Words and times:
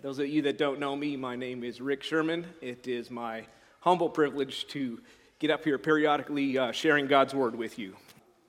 Those 0.00 0.18
of 0.18 0.28
you 0.28 0.42
that 0.42 0.58
don't 0.58 0.80
know 0.80 0.96
me, 0.96 1.16
my 1.16 1.36
name 1.36 1.62
is 1.62 1.80
Rick 1.80 2.02
Sherman. 2.02 2.46
It 2.60 2.88
is 2.88 3.10
my 3.10 3.44
humble 3.80 4.08
privilege 4.08 4.66
to 4.68 5.00
get 5.38 5.50
up 5.50 5.64
here 5.64 5.78
periodically 5.78 6.56
uh, 6.56 6.72
sharing 6.72 7.06
God's 7.06 7.34
Word 7.34 7.54
with 7.54 7.78
you. 7.78 7.94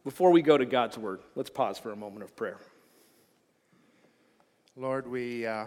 Before 0.03 0.31
we 0.31 0.41
go 0.41 0.57
to 0.57 0.65
God's 0.65 0.97
Word, 0.97 1.19
let's 1.35 1.49
pause 1.49 1.77
for 1.77 1.91
a 1.91 1.95
moment 1.95 2.23
of 2.23 2.35
prayer. 2.35 2.57
Lord, 4.77 5.05
we, 5.05 5.45
uh, 5.45 5.65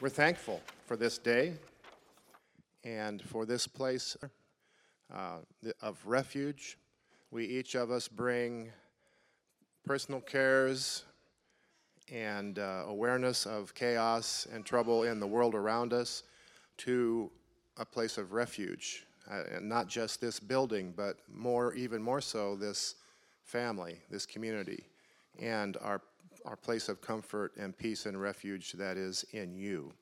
we're 0.00 0.08
thankful 0.08 0.60
for 0.86 0.96
this 0.96 1.18
day 1.18 1.52
and 2.84 3.22
for 3.22 3.44
this 3.44 3.66
place 3.66 4.16
uh, 5.14 5.36
of 5.82 6.00
refuge. 6.06 6.78
We 7.30 7.44
each 7.44 7.74
of 7.74 7.90
us 7.90 8.08
bring 8.08 8.72
personal 9.84 10.20
cares 10.20 11.04
and 12.10 12.58
uh, 12.58 12.84
awareness 12.86 13.46
of 13.46 13.74
chaos 13.74 14.46
and 14.52 14.64
trouble 14.64 15.04
in 15.04 15.20
the 15.20 15.26
world 15.26 15.54
around 15.54 15.92
us 15.92 16.22
to 16.78 17.30
a 17.78 17.84
place 17.84 18.18
of 18.18 18.32
refuge. 18.32 19.06
Uh, 19.30 19.42
and 19.54 19.68
not 19.68 19.86
just 19.86 20.20
this 20.20 20.40
building, 20.40 20.92
but 20.96 21.18
more, 21.32 21.74
even 21.74 22.02
more 22.02 22.20
so, 22.20 22.56
this 22.56 22.96
family, 23.44 23.98
this 24.10 24.26
community, 24.26 24.84
and 25.38 25.76
our, 25.80 26.00
our 26.44 26.56
place 26.56 26.88
of 26.88 27.00
comfort 27.00 27.52
and 27.56 27.76
peace 27.76 28.06
and 28.06 28.20
refuge 28.20 28.72
that 28.72 28.96
is 28.96 29.24
in 29.32 29.54
you. 29.54 29.92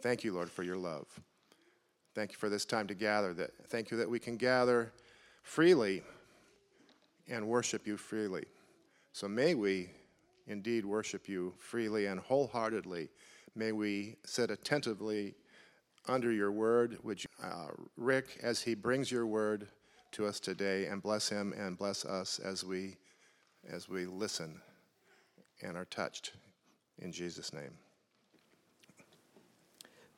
Thank 0.00 0.24
you, 0.24 0.32
Lord, 0.32 0.50
for 0.50 0.62
your 0.62 0.76
love. 0.78 1.06
Thank 2.14 2.32
you 2.32 2.38
for 2.38 2.48
this 2.48 2.64
time 2.64 2.86
to 2.86 2.94
gather. 2.94 3.34
That, 3.34 3.50
thank 3.68 3.90
you 3.90 3.98
that 3.98 4.08
we 4.08 4.18
can 4.18 4.36
gather 4.36 4.92
freely 5.42 6.02
and 7.28 7.46
worship 7.46 7.86
you 7.86 7.98
freely. 7.98 8.44
So 9.12 9.28
may 9.28 9.54
we 9.54 9.90
indeed 10.46 10.84
worship 10.84 11.28
you 11.28 11.54
freely 11.58 12.06
and 12.06 12.20
wholeheartedly. 12.20 13.08
May 13.54 13.72
we 13.72 14.16
sit 14.24 14.50
attentively 14.50 15.34
under 16.08 16.30
your 16.30 16.52
word. 16.52 16.98
You, 17.04 17.14
uh, 17.42 17.68
Rick, 17.96 18.38
as 18.42 18.62
he 18.62 18.74
brings 18.74 19.10
your 19.10 19.26
word 19.26 19.68
to 20.12 20.26
us 20.26 20.40
today, 20.40 20.86
and 20.86 21.02
bless 21.02 21.28
him 21.28 21.52
and 21.56 21.76
bless 21.76 22.04
us 22.04 22.38
as 22.38 22.64
we 22.64 22.96
as 23.70 23.88
we 23.88 24.06
listen 24.06 24.60
and 25.62 25.76
are 25.76 25.86
touched 25.86 26.32
in 26.98 27.10
Jesus' 27.12 27.52
name. 27.52 27.72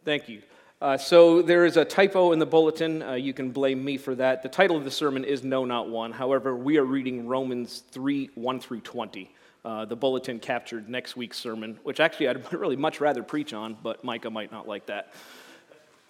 Thank 0.04 0.28
you. 0.28 0.42
Uh, 0.80 0.96
so 0.96 1.42
there 1.42 1.64
is 1.64 1.76
a 1.76 1.84
typo 1.84 2.32
in 2.32 2.38
the 2.38 2.46
bulletin. 2.46 3.02
Uh, 3.02 3.14
you 3.14 3.32
can 3.32 3.50
blame 3.50 3.84
me 3.84 3.96
for 3.96 4.14
that. 4.14 4.42
The 4.42 4.48
title 4.48 4.76
of 4.76 4.84
the 4.84 4.90
sermon 4.90 5.24
is 5.24 5.42
No 5.42 5.64
Not 5.64 5.88
One. 5.88 6.12
However, 6.12 6.54
we 6.54 6.76
are 6.78 6.84
reading 6.84 7.26
Romans 7.26 7.82
3 7.90 8.30
1 8.34 8.60
through 8.60 8.80
20. 8.82 9.34
Uh, 9.64 9.84
the 9.84 9.96
bulletin 9.96 10.38
captured 10.38 10.88
next 10.88 11.16
week's 11.16 11.36
sermon, 11.36 11.78
which 11.82 12.00
actually 12.00 12.28
I'd 12.28 12.52
really 12.52 12.76
much 12.76 13.00
rather 13.00 13.22
preach 13.22 13.52
on, 13.52 13.76
but 13.82 14.04
Micah 14.04 14.30
might 14.30 14.52
not 14.52 14.68
like 14.68 14.86
that. 14.86 15.12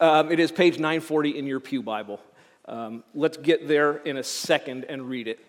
Um, 0.01 0.31
it 0.31 0.39
is 0.39 0.53
page 0.53 0.75
940 0.79 1.39
in 1.39 1.47
your 1.47 1.59
Pew 1.59 1.83
Bible. 1.83 2.21
Um, 2.67 3.03
let's 3.15 3.37
get 3.37 3.67
there 3.67 3.97
in 3.97 4.19
a 4.19 4.23
second 4.23 4.85
and 4.85 5.09
read 5.09 5.27
it. 5.27 5.41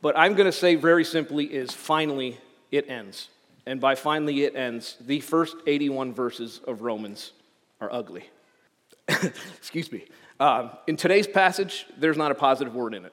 But 0.00 0.16
I'm 0.16 0.34
going 0.34 0.46
to 0.46 0.52
say 0.52 0.76
very 0.76 1.04
simply 1.04 1.46
is 1.46 1.72
finally 1.72 2.38
it 2.70 2.88
ends. 2.88 3.28
And 3.66 3.80
by 3.80 3.94
finally 3.96 4.44
it 4.44 4.54
ends, 4.54 4.96
the 5.00 5.20
first 5.20 5.56
81 5.66 6.14
verses 6.14 6.60
of 6.66 6.82
Romans 6.82 7.32
are 7.80 7.92
ugly. 7.92 8.24
Excuse 9.08 9.90
me. 9.90 10.04
Um, 10.38 10.70
in 10.86 10.96
today's 10.96 11.26
passage, 11.26 11.86
there's 11.96 12.16
not 12.16 12.30
a 12.30 12.34
positive 12.34 12.74
word 12.74 12.94
in 12.94 13.04
it. 13.04 13.12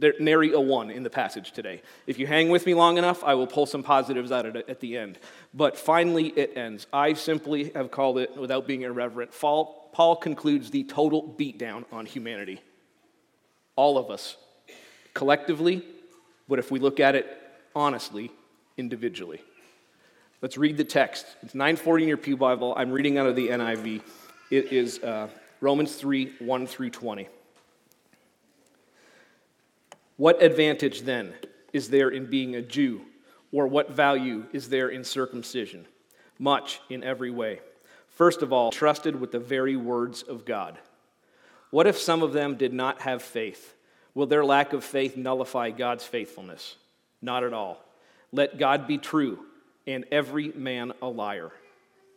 There, 0.00 0.14
nary 0.20 0.52
a 0.52 0.60
one 0.60 0.90
in 0.90 1.02
the 1.02 1.10
passage 1.10 1.52
today. 1.52 1.82
If 2.06 2.18
you 2.18 2.26
hang 2.26 2.48
with 2.48 2.66
me 2.66 2.74
long 2.74 2.98
enough, 2.98 3.22
I 3.24 3.34
will 3.34 3.46
pull 3.46 3.66
some 3.66 3.82
positives 3.82 4.32
out 4.32 4.46
at, 4.46 4.68
at 4.68 4.80
the 4.80 4.96
end. 4.96 5.18
But 5.54 5.76
finally, 5.76 6.28
it 6.28 6.56
ends. 6.56 6.86
I 6.92 7.14
simply 7.14 7.70
have 7.74 7.90
called 7.90 8.18
it, 8.18 8.36
without 8.36 8.66
being 8.66 8.82
irreverent, 8.82 9.32
Paul, 9.38 9.90
Paul 9.92 10.16
concludes 10.16 10.70
the 10.70 10.84
total 10.84 11.22
beatdown 11.22 11.84
on 11.92 12.06
humanity. 12.06 12.60
All 13.76 13.98
of 13.98 14.10
us, 14.10 14.36
collectively, 15.14 15.82
but 16.48 16.58
if 16.58 16.70
we 16.70 16.78
look 16.78 17.00
at 17.00 17.14
it 17.14 17.38
honestly, 17.74 18.30
individually. 18.76 19.40
Let's 20.40 20.58
read 20.58 20.76
the 20.76 20.84
text. 20.84 21.26
It's 21.42 21.54
940 21.54 22.04
in 22.04 22.08
your 22.08 22.16
Pew 22.16 22.36
Bible. 22.36 22.74
I'm 22.76 22.90
reading 22.90 23.18
out 23.18 23.26
of 23.26 23.36
the 23.36 23.48
NIV. 23.48 24.02
It 24.50 24.72
is 24.72 24.98
uh, 25.02 25.28
Romans 25.60 25.94
3 25.94 26.32
1 26.40 26.66
through 26.66 26.90
20. 26.90 27.28
What 30.22 30.40
advantage 30.40 31.02
then 31.02 31.34
is 31.72 31.90
there 31.90 32.08
in 32.08 32.26
being 32.26 32.54
a 32.54 32.62
Jew, 32.62 33.00
or 33.50 33.66
what 33.66 33.90
value 33.90 34.46
is 34.52 34.68
there 34.68 34.88
in 34.88 35.02
circumcision? 35.02 35.84
Much 36.38 36.80
in 36.88 37.02
every 37.02 37.32
way. 37.32 37.58
First 38.06 38.40
of 38.40 38.52
all, 38.52 38.70
trusted 38.70 39.20
with 39.20 39.32
the 39.32 39.40
very 39.40 39.74
words 39.74 40.22
of 40.22 40.44
God. 40.44 40.78
What 41.70 41.88
if 41.88 41.98
some 41.98 42.22
of 42.22 42.32
them 42.32 42.54
did 42.54 42.72
not 42.72 43.00
have 43.02 43.20
faith? 43.20 43.74
Will 44.14 44.26
their 44.26 44.44
lack 44.44 44.72
of 44.72 44.84
faith 44.84 45.16
nullify 45.16 45.70
God's 45.70 46.04
faithfulness? 46.04 46.76
Not 47.20 47.42
at 47.42 47.52
all. 47.52 47.84
Let 48.30 48.58
God 48.58 48.86
be 48.86 48.98
true 48.98 49.40
and 49.88 50.04
every 50.12 50.52
man 50.52 50.92
a 51.02 51.08
liar, 51.08 51.50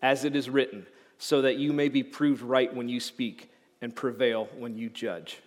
as 0.03 0.25
it 0.25 0.35
is 0.35 0.47
written, 0.47 0.85
so 1.17 1.41
that 1.41 1.57
you 1.57 1.73
may 1.73 1.89
be 1.89 2.03
proved 2.03 2.43
right 2.43 2.71
when 2.71 2.87
you 2.87 2.99
speak 2.99 3.49
and 3.81 3.95
prevail 3.95 4.47
when 4.59 4.77
you 4.77 4.91
judge. 4.91 5.39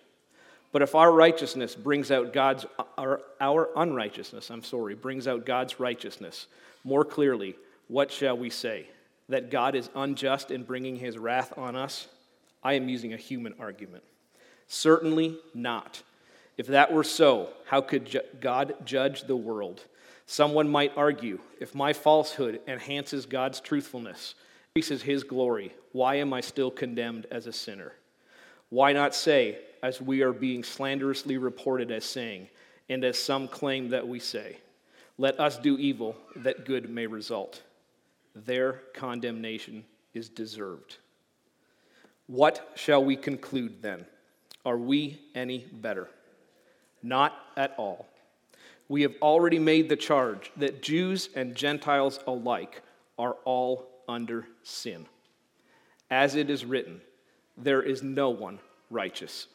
But 0.71 0.81
if 0.81 0.93
our 0.93 1.11
righteousness 1.11 1.75
brings 1.75 2.11
out 2.11 2.31
God's, 2.31 2.65
our, 2.97 3.21
our 3.41 3.69
unrighteousness, 3.75 4.49
I'm 4.51 4.63
sorry, 4.63 4.93
brings 4.93 5.27
out 5.27 5.45
God's 5.45 5.79
righteousness 5.79 6.47
more 6.83 7.03
clearly, 7.03 7.55
what 7.87 8.11
shall 8.11 8.37
we 8.37 8.49
say? 8.49 8.87
That 9.29 9.51
God 9.51 9.75
is 9.75 9.89
unjust 9.95 10.51
in 10.51 10.63
bringing 10.63 10.95
his 10.95 11.17
wrath 11.17 11.57
on 11.57 11.75
us? 11.75 12.07
I 12.63 12.73
am 12.73 12.89
using 12.89 13.13
a 13.13 13.17
human 13.17 13.53
argument. 13.59 14.03
Certainly 14.67 15.37
not. 15.53 16.03
If 16.57 16.67
that 16.67 16.91
were 16.91 17.03
so, 17.03 17.49
how 17.65 17.81
could 17.81 18.05
ju- 18.05 18.21
God 18.39 18.75
judge 18.85 19.23
the 19.23 19.35
world? 19.35 19.83
Someone 20.25 20.69
might 20.69 20.91
argue 20.95 21.39
if 21.59 21.73
my 21.73 21.93
falsehood 21.93 22.61
enhances 22.67 23.25
God's 23.25 23.59
truthfulness, 23.59 24.35
increases 24.75 25.01
his 25.01 25.23
glory, 25.23 25.73
why 25.91 26.15
am 26.15 26.33
I 26.33 26.41
still 26.41 26.69
condemned 26.69 27.25
as 27.31 27.47
a 27.47 27.53
sinner? 27.53 27.93
Why 28.69 28.93
not 28.93 29.15
say, 29.15 29.57
as 29.81 30.01
we 30.01 30.21
are 30.21 30.33
being 30.33 30.63
slanderously 30.63 31.37
reported 31.37 31.91
as 31.91 32.05
saying, 32.05 32.49
and 32.87 33.03
as 33.03 33.17
some 33.17 33.47
claim 33.47 33.89
that 33.89 34.07
we 34.07 34.19
say, 34.19 34.57
let 35.17 35.39
us 35.39 35.57
do 35.57 35.77
evil 35.77 36.15
that 36.37 36.65
good 36.65 36.89
may 36.89 37.07
result? 37.07 37.61
Their 38.35 38.73
condemnation 38.93 39.85
is 40.13 40.29
deserved. 40.29 40.97
What 42.27 42.71
shall 42.75 43.03
we 43.03 43.15
conclude 43.15 43.81
then? 43.81 44.05
Are 44.65 44.77
we 44.77 45.19
any 45.33 45.65
better? 45.71 46.09
Not 47.01 47.33
at 47.57 47.73
all. 47.77 48.07
We 48.87 49.01
have 49.03 49.15
already 49.21 49.59
made 49.59 49.89
the 49.89 49.95
charge 49.95 50.51
that 50.57 50.81
Jews 50.81 51.29
and 51.35 51.55
Gentiles 51.55 52.19
alike 52.27 52.81
are 53.17 53.35
all 53.45 53.87
under 54.07 54.47
sin. 54.63 55.05
As 56.09 56.35
it 56.35 56.49
is 56.49 56.65
written, 56.65 57.01
there 57.61 57.81
is 57.81 58.01
no 58.01 58.29
one 58.29 58.59
righteous, 58.89 59.47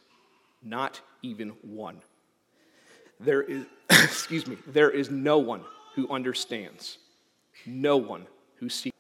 not 0.62 1.00
even 1.22 1.50
one. 1.62 2.00
There 3.20 3.42
is, 3.42 3.64
excuse 3.90 4.46
me, 4.46 4.56
there 4.66 4.90
is 4.90 5.10
no 5.10 5.38
one 5.38 5.62
who 5.94 6.08
understands, 6.08 6.98
no 7.66 7.96
one 7.96 8.26
who 8.56 8.68
seeks. 8.68 8.96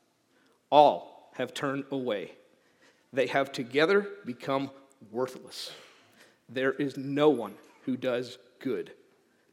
All 0.70 1.30
have 1.34 1.54
turned 1.54 1.84
away. 1.90 2.32
They 3.12 3.26
have 3.28 3.52
together 3.52 4.08
become 4.24 4.70
worthless. 5.10 5.70
There 6.48 6.72
is 6.72 6.96
no 6.96 7.30
one 7.30 7.54
who 7.84 7.96
does 7.96 8.38
good, 8.58 8.92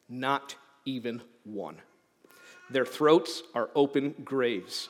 not 0.09 0.55
even 0.85 1.21
one. 1.43 1.77
Their 2.69 2.85
throats 2.85 3.43
are 3.53 3.69
open 3.75 4.15
graves. 4.23 4.89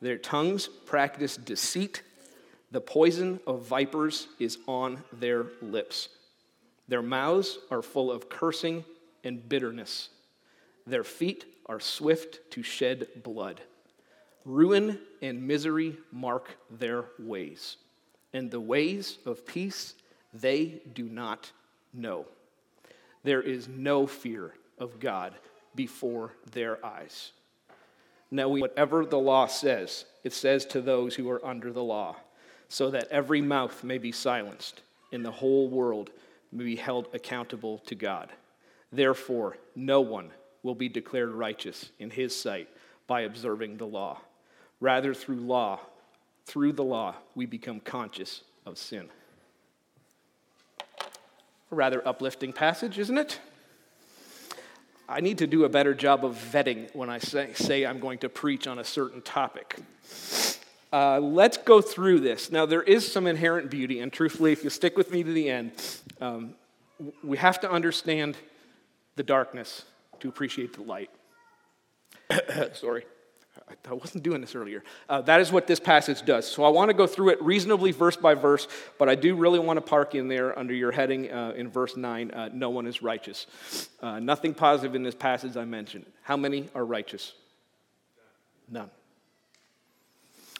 Their 0.00 0.18
tongues 0.18 0.68
practice 0.68 1.36
deceit. 1.36 2.02
The 2.76 2.82
poison 2.82 3.40
of 3.46 3.62
vipers 3.62 4.28
is 4.38 4.58
on 4.66 5.02
their 5.10 5.46
lips. 5.62 6.10
Their 6.88 7.00
mouths 7.00 7.58
are 7.70 7.80
full 7.80 8.12
of 8.12 8.28
cursing 8.28 8.84
and 9.24 9.48
bitterness. 9.48 10.10
Their 10.86 11.02
feet 11.02 11.46
are 11.64 11.80
swift 11.80 12.50
to 12.50 12.62
shed 12.62 13.06
blood. 13.22 13.62
Ruin 14.44 15.00
and 15.22 15.48
misery 15.48 15.96
mark 16.12 16.54
their 16.70 17.06
ways, 17.18 17.78
and 18.34 18.50
the 18.50 18.60
ways 18.60 19.20
of 19.24 19.46
peace 19.46 19.94
they 20.34 20.82
do 20.92 21.04
not 21.04 21.50
know. 21.94 22.26
There 23.24 23.40
is 23.40 23.68
no 23.68 24.06
fear 24.06 24.52
of 24.78 25.00
God 25.00 25.32
before 25.74 26.34
their 26.52 26.84
eyes. 26.84 27.32
Now, 28.30 28.50
whatever 28.50 29.06
the 29.06 29.18
law 29.18 29.46
says, 29.46 30.04
it 30.24 30.34
says 30.34 30.66
to 30.66 30.82
those 30.82 31.14
who 31.14 31.30
are 31.30 31.42
under 31.42 31.72
the 31.72 31.82
law, 31.82 32.16
so 32.68 32.90
that 32.90 33.08
every 33.08 33.40
mouth 33.40 33.84
may 33.84 33.98
be 33.98 34.12
silenced, 34.12 34.82
and 35.12 35.24
the 35.24 35.30
whole 35.30 35.68
world 35.68 36.10
may 36.52 36.64
be 36.64 36.76
held 36.76 37.08
accountable 37.14 37.78
to 37.86 37.94
God. 37.94 38.30
Therefore, 38.92 39.56
no 39.74 40.00
one 40.00 40.30
will 40.62 40.74
be 40.74 40.88
declared 40.88 41.30
righteous 41.30 41.90
in 41.98 42.10
his 42.10 42.34
sight 42.34 42.68
by 43.06 43.22
observing 43.22 43.76
the 43.76 43.86
law. 43.86 44.18
Rather, 44.80 45.14
through 45.14 45.36
law, 45.36 45.80
through 46.44 46.72
the 46.72 46.84
law, 46.84 47.14
we 47.34 47.46
become 47.46 47.80
conscious 47.80 48.42
of 48.64 48.78
sin. 48.78 49.08
A 51.70 51.74
rather 51.74 52.06
uplifting 52.06 52.52
passage, 52.52 52.98
isn't 52.98 53.18
it? 53.18 53.40
I 55.08 55.20
need 55.20 55.38
to 55.38 55.46
do 55.46 55.64
a 55.64 55.68
better 55.68 55.94
job 55.94 56.24
of 56.24 56.36
vetting 56.36 56.92
when 56.94 57.08
I 57.10 57.18
say, 57.18 57.52
say 57.54 57.86
I'm 57.86 58.00
going 58.00 58.18
to 58.18 58.28
preach 58.28 58.66
on 58.66 58.78
a 58.78 58.84
certain 58.84 59.22
topic. 59.22 59.76
Uh, 60.92 61.18
let's 61.18 61.56
go 61.56 61.80
through 61.80 62.20
this. 62.20 62.50
Now, 62.52 62.64
there 62.64 62.82
is 62.82 63.10
some 63.10 63.26
inherent 63.26 63.70
beauty, 63.70 64.00
and 64.00 64.12
truthfully, 64.12 64.52
if 64.52 64.62
you 64.62 64.70
stick 64.70 64.96
with 64.96 65.10
me 65.10 65.22
to 65.22 65.32
the 65.32 65.50
end, 65.50 65.72
um, 66.20 66.54
we 67.22 67.36
have 67.36 67.60
to 67.60 67.70
understand 67.70 68.36
the 69.16 69.22
darkness 69.22 69.84
to 70.20 70.28
appreciate 70.28 70.74
the 70.74 70.82
light. 70.82 71.10
Sorry. 72.74 73.04
I 73.88 73.94
wasn't 73.94 74.22
doing 74.22 74.40
this 74.40 74.54
earlier. 74.54 74.84
Uh, 75.08 75.22
that 75.22 75.40
is 75.40 75.50
what 75.50 75.66
this 75.66 75.80
passage 75.80 76.24
does. 76.24 76.46
So 76.48 76.62
I 76.64 76.68
want 76.68 76.90
to 76.90 76.94
go 76.94 77.06
through 77.06 77.30
it 77.30 77.42
reasonably 77.42 77.90
verse 77.90 78.16
by 78.16 78.34
verse, 78.34 78.68
but 78.98 79.08
I 79.08 79.14
do 79.14 79.34
really 79.34 79.58
want 79.58 79.76
to 79.78 79.80
park 79.80 80.14
in 80.14 80.28
there 80.28 80.56
under 80.58 80.74
your 80.74 80.92
heading 80.92 81.30
uh, 81.30 81.52
in 81.56 81.70
verse 81.70 81.96
9 81.96 82.30
uh, 82.30 82.50
no 82.52 82.70
one 82.70 82.86
is 82.86 83.02
righteous. 83.02 83.46
Uh, 84.00 84.20
nothing 84.20 84.54
positive 84.54 84.94
in 84.94 85.02
this 85.02 85.14
passage 85.14 85.56
I 85.56 85.64
mentioned. 85.64 86.06
How 86.22 86.36
many 86.36 86.68
are 86.74 86.84
righteous? 86.84 87.32
None. 88.70 88.90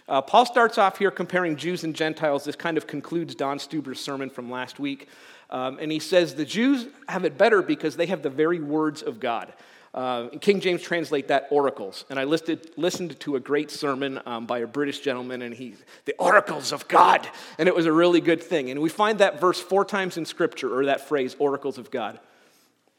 Uh, 0.09 0.23
Paul 0.23 0.47
starts 0.47 0.79
off 0.79 0.99
here 0.99 1.11
comparing 1.11 1.57
Jews 1.57 1.83
and 1.83 1.95
Gentiles. 1.95 2.45
This 2.45 2.57
kind 2.57 2.77
of 2.77 2.87
concludes 2.87 3.35
Don 3.35 3.59
Stuber's 3.59 4.01
sermon 4.01 4.31
from 4.31 4.51
last 4.51 4.79
week. 4.79 5.09
Um, 5.51 5.79
and 5.81 5.91
he 5.91 5.99
says 5.99 6.35
the 6.35 6.45
Jews 6.45 6.87
have 7.09 7.25
it 7.25 7.37
better 7.37 7.63
because 7.63 7.97
they 7.97 8.07
have 8.07 8.23
the 8.23 8.31
very 8.31 8.61
words 8.61 9.03
of 9.03 9.19
God. 9.19 9.53
Uh, 9.93 10.29
King 10.41 10.61
James 10.61 10.83
translate 10.83 11.29
that 11.29 11.49
oracles. 11.51 12.05
And 12.11 12.19
I 12.19 12.25
listed, 12.25 12.71
listened 12.77 13.19
to 13.21 13.37
a 13.37 13.41
great 13.41 13.71
sermon 13.71 14.21
um, 14.27 14.47
by 14.47 14.59
a 14.59 14.67
British 14.67 15.01
gentleman, 15.01 15.43
and 15.43 15.55
he, 15.55 15.75
the 16.05 16.15
oracles 16.19 16.71
of 16.71 16.87
God. 16.87 17.27
And 17.59 17.69
it 17.69 17.75
was 17.75 17.87
a 17.87 17.93
really 17.93 18.21
good 18.21 18.43
thing. 18.43 18.71
And 18.71 18.81
we 18.81 18.91
find 18.91 19.19
that 19.21 19.41
verse 19.41 19.59
four 19.59 19.85
times 19.85 20.19
in 20.19 20.27
Scripture, 20.27 20.77
or 20.77 20.85
that 20.85 21.09
phrase, 21.09 21.35
oracles 21.39 21.79
of 21.79 21.91
God. 21.91 22.21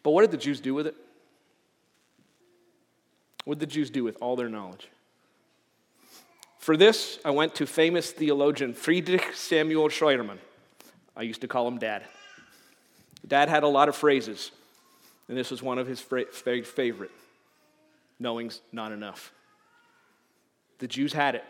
But 0.04 0.12
what 0.12 0.22
did 0.22 0.32
the 0.32 0.38
Jews 0.38 0.60
do 0.60 0.74
with 0.74 0.88
it? 0.88 0.96
What 3.46 3.60
did 3.60 3.70
the 3.70 3.74
Jews 3.74 3.90
do 3.90 4.04
with 4.04 4.18
all 4.20 4.36
their 4.36 4.50
knowledge? 4.50 4.90
For 6.68 6.76
this, 6.76 7.18
I 7.24 7.32
went 7.32 7.56
to 7.56 7.66
famous 7.66 8.12
theologian 8.12 8.74
Friedrich 8.74 9.34
Samuel 9.34 9.88
Scheuermann. 9.88 10.38
I 11.16 11.22
used 11.22 11.40
to 11.40 11.48
call 11.48 11.66
him 11.66 11.78
Dad. 11.78 12.04
Dad 13.26 13.48
had 13.48 13.64
a 13.64 13.70
lot 13.70 13.88
of 13.88 13.96
phrases. 13.96 14.52
And 15.30 15.38
this 15.38 15.50
was 15.50 15.64
one 15.64 15.78
of 15.78 15.88
his 15.88 16.02
favorite 16.02 17.12
knowing's 18.20 18.60
not 18.74 18.92
enough. 18.92 19.32
The 20.80 20.90
Jews 20.90 21.14
had 21.14 21.36
it. 21.36 21.46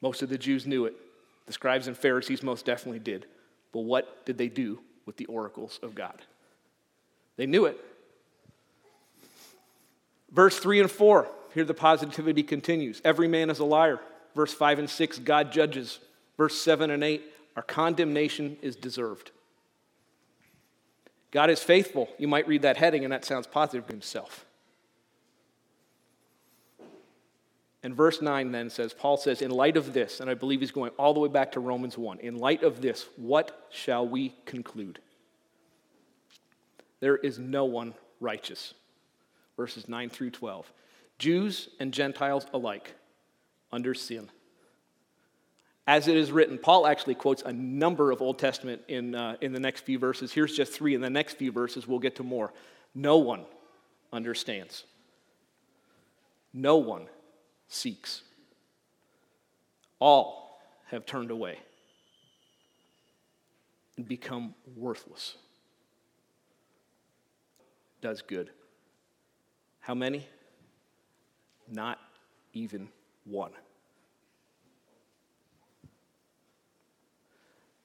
Most 0.00 0.22
of 0.22 0.30
the 0.30 0.38
Jews 0.38 0.66
knew 0.66 0.86
it. 0.86 0.94
The 1.44 1.52
scribes 1.52 1.86
and 1.86 1.94
Pharisees 1.94 2.42
most 2.42 2.64
definitely 2.64 3.00
did. 3.00 3.26
But 3.70 3.80
what 3.80 4.24
did 4.24 4.38
they 4.38 4.48
do 4.48 4.80
with 5.04 5.18
the 5.18 5.26
oracles 5.26 5.78
of 5.82 5.94
God? 5.94 6.22
They 7.36 7.44
knew 7.44 7.66
it. 7.66 7.78
Verse 10.32 10.58
3 10.58 10.80
and 10.80 10.90
4, 10.90 11.28
here 11.52 11.66
the 11.66 11.74
positivity 11.74 12.42
continues. 12.42 13.02
Every 13.04 13.28
man 13.28 13.50
is 13.50 13.58
a 13.58 13.64
liar. 13.66 14.00
Verse 14.34 14.52
5 14.52 14.80
and 14.80 14.90
6, 14.90 15.18
God 15.20 15.52
judges. 15.52 15.98
Verse 16.36 16.60
7 16.60 16.90
and 16.90 17.02
8, 17.02 17.22
our 17.56 17.62
condemnation 17.62 18.56
is 18.62 18.76
deserved. 18.76 19.32
God 21.30 21.50
is 21.50 21.62
faithful. 21.62 22.08
You 22.18 22.28
might 22.28 22.48
read 22.48 22.62
that 22.62 22.76
heading, 22.76 23.04
and 23.04 23.12
that 23.12 23.24
sounds 23.24 23.46
positive 23.46 23.86
to 23.86 23.92
himself. 23.92 24.46
And 27.82 27.94
verse 27.94 28.20
9 28.20 28.50
then 28.50 28.70
says, 28.70 28.92
Paul 28.92 29.16
says, 29.16 29.42
In 29.42 29.50
light 29.50 29.76
of 29.76 29.92
this, 29.92 30.20
and 30.20 30.28
I 30.28 30.34
believe 30.34 30.60
he's 30.60 30.72
going 30.72 30.90
all 30.98 31.14
the 31.14 31.20
way 31.20 31.28
back 31.28 31.52
to 31.52 31.60
Romans 31.60 31.96
1, 31.96 32.20
in 32.20 32.38
light 32.38 32.62
of 32.62 32.80
this, 32.80 33.06
what 33.16 33.68
shall 33.70 34.06
we 34.06 34.34
conclude? 34.46 34.98
There 37.00 37.16
is 37.16 37.38
no 37.38 37.64
one 37.64 37.94
righteous. 38.20 38.74
Verses 39.56 39.88
9 39.88 40.10
through 40.10 40.30
12. 40.30 40.72
Jews 41.18 41.68
and 41.80 41.92
Gentiles 41.92 42.46
alike 42.52 42.94
under 43.72 43.94
sin 43.94 44.30
as 45.88 46.06
it 46.06 46.18
is 46.18 46.30
written. 46.30 46.58
Paul 46.58 46.86
actually 46.86 47.14
quotes 47.14 47.42
a 47.42 47.52
number 47.52 48.10
of 48.10 48.20
Old 48.20 48.38
Testament 48.38 48.82
in, 48.88 49.14
uh, 49.14 49.36
in 49.40 49.54
the 49.54 49.58
next 49.58 49.86
few 49.86 49.98
verses. 49.98 50.30
Here's 50.30 50.54
just 50.54 50.70
three. 50.70 50.94
In 50.94 51.00
the 51.00 51.08
next 51.08 51.38
few 51.38 51.50
verses, 51.50 51.88
we'll 51.88 51.98
get 51.98 52.16
to 52.16 52.22
more. 52.22 52.52
No 52.94 53.16
one 53.16 53.46
understands, 54.12 54.84
no 56.52 56.76
one 56.76 57.06
seeks. 57.68 58.22
All 59.98 60.60
have 60.86 61.06
turned 61.06 61.30
away 61.30 61.58
and 63.96 64.06
become 64.06 64.54
worthless. 64.76 65.36
Does 68.00 68.22
good. 68.22 68.50
How 69.80 69.94
many? 69.94 70.26
Not 71.68 71.98
even 72.52 72.88
one. 73.28 73.52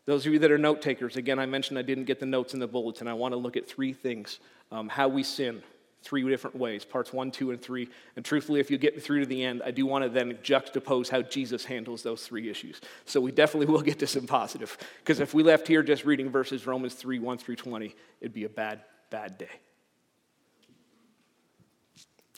Those 0.05 0.25
of 0.25 0.33
you 0.33 0.39
that 0.39 0.51
are 0.51 0.57
note 0.57 0.81
takers, 0.81 1.15
again, 1.15 1.39
I 1.39 1.45
mentioned 1.45 1.79
I 1.79 1.81
didn't 1.81 2.05
get 2.05 2.19
the 2.19 2.25
notes 2.25 2.53
in 2.53 2.59
the 2.59 2.67
bulletin. 2.67 3.07
I 3.07 3.13
want 3.13 3.33
to 3.33 3.37
look 3.37 3.55
at 3.55 3.67
three 3.67 3.93
things 3.93 4.39
um, 4.71 4.89
how 4.89 5.07
we 5.07 5.23
sin, 5.23 5.63
three 6.01 6.27
different 6.27 6.57
ways, 6.57 6.83
parts 6.83 7.13
one, 7.13 7.31
two, 7.31 7.51
and 7.51 7.61
three. 7.61 7.87
And 8.17 8.25
truthfully, 8.25 8.59
if 8.59 8.69
you 8.69 8.77
get 8.77 9.01
through 9.01 9.21
to 9.21 9.25
the 9.25 9.43
end, 9.43 9.61
I 9.65 9.71
do 9.71 9.85
want 9.85 10.03
to 10.03 10.09
then 10.09 10.33
juxtapose 10.43 11.07
how 11.07 11.21
Jesus 11.21 11.63
handles 11.63 12.03
those 12.03 12.27
three 12.27 12.49
issues. 12.49 12.81
So 13.05 13.21
we 13.21 13.31
definitely 13.31 13.67
will 13.73 13.81
get 13.81 13.99
to 13.99 14.07
some 14.07 14.27
positive. 14.27 14.77
Because 14.99 15.21
if 15.21 15.33
we 15.33 15.41
left 15.41 15.67
here 15.67 15.83
just 15.83 16.03
reading 16.03 16.29
verses 16.29 16.67
Romans 16.67 16.95
3, 16.95 17.19
1 17.19 17.37
through 17.37 17.55
20, 17.55 17.95
it'd 18.19 18.33
be 18.33 18.43
a 18.43 18.49
bad, 18.49 18.81
bad 19.09 19.37
day. 19.37 19.47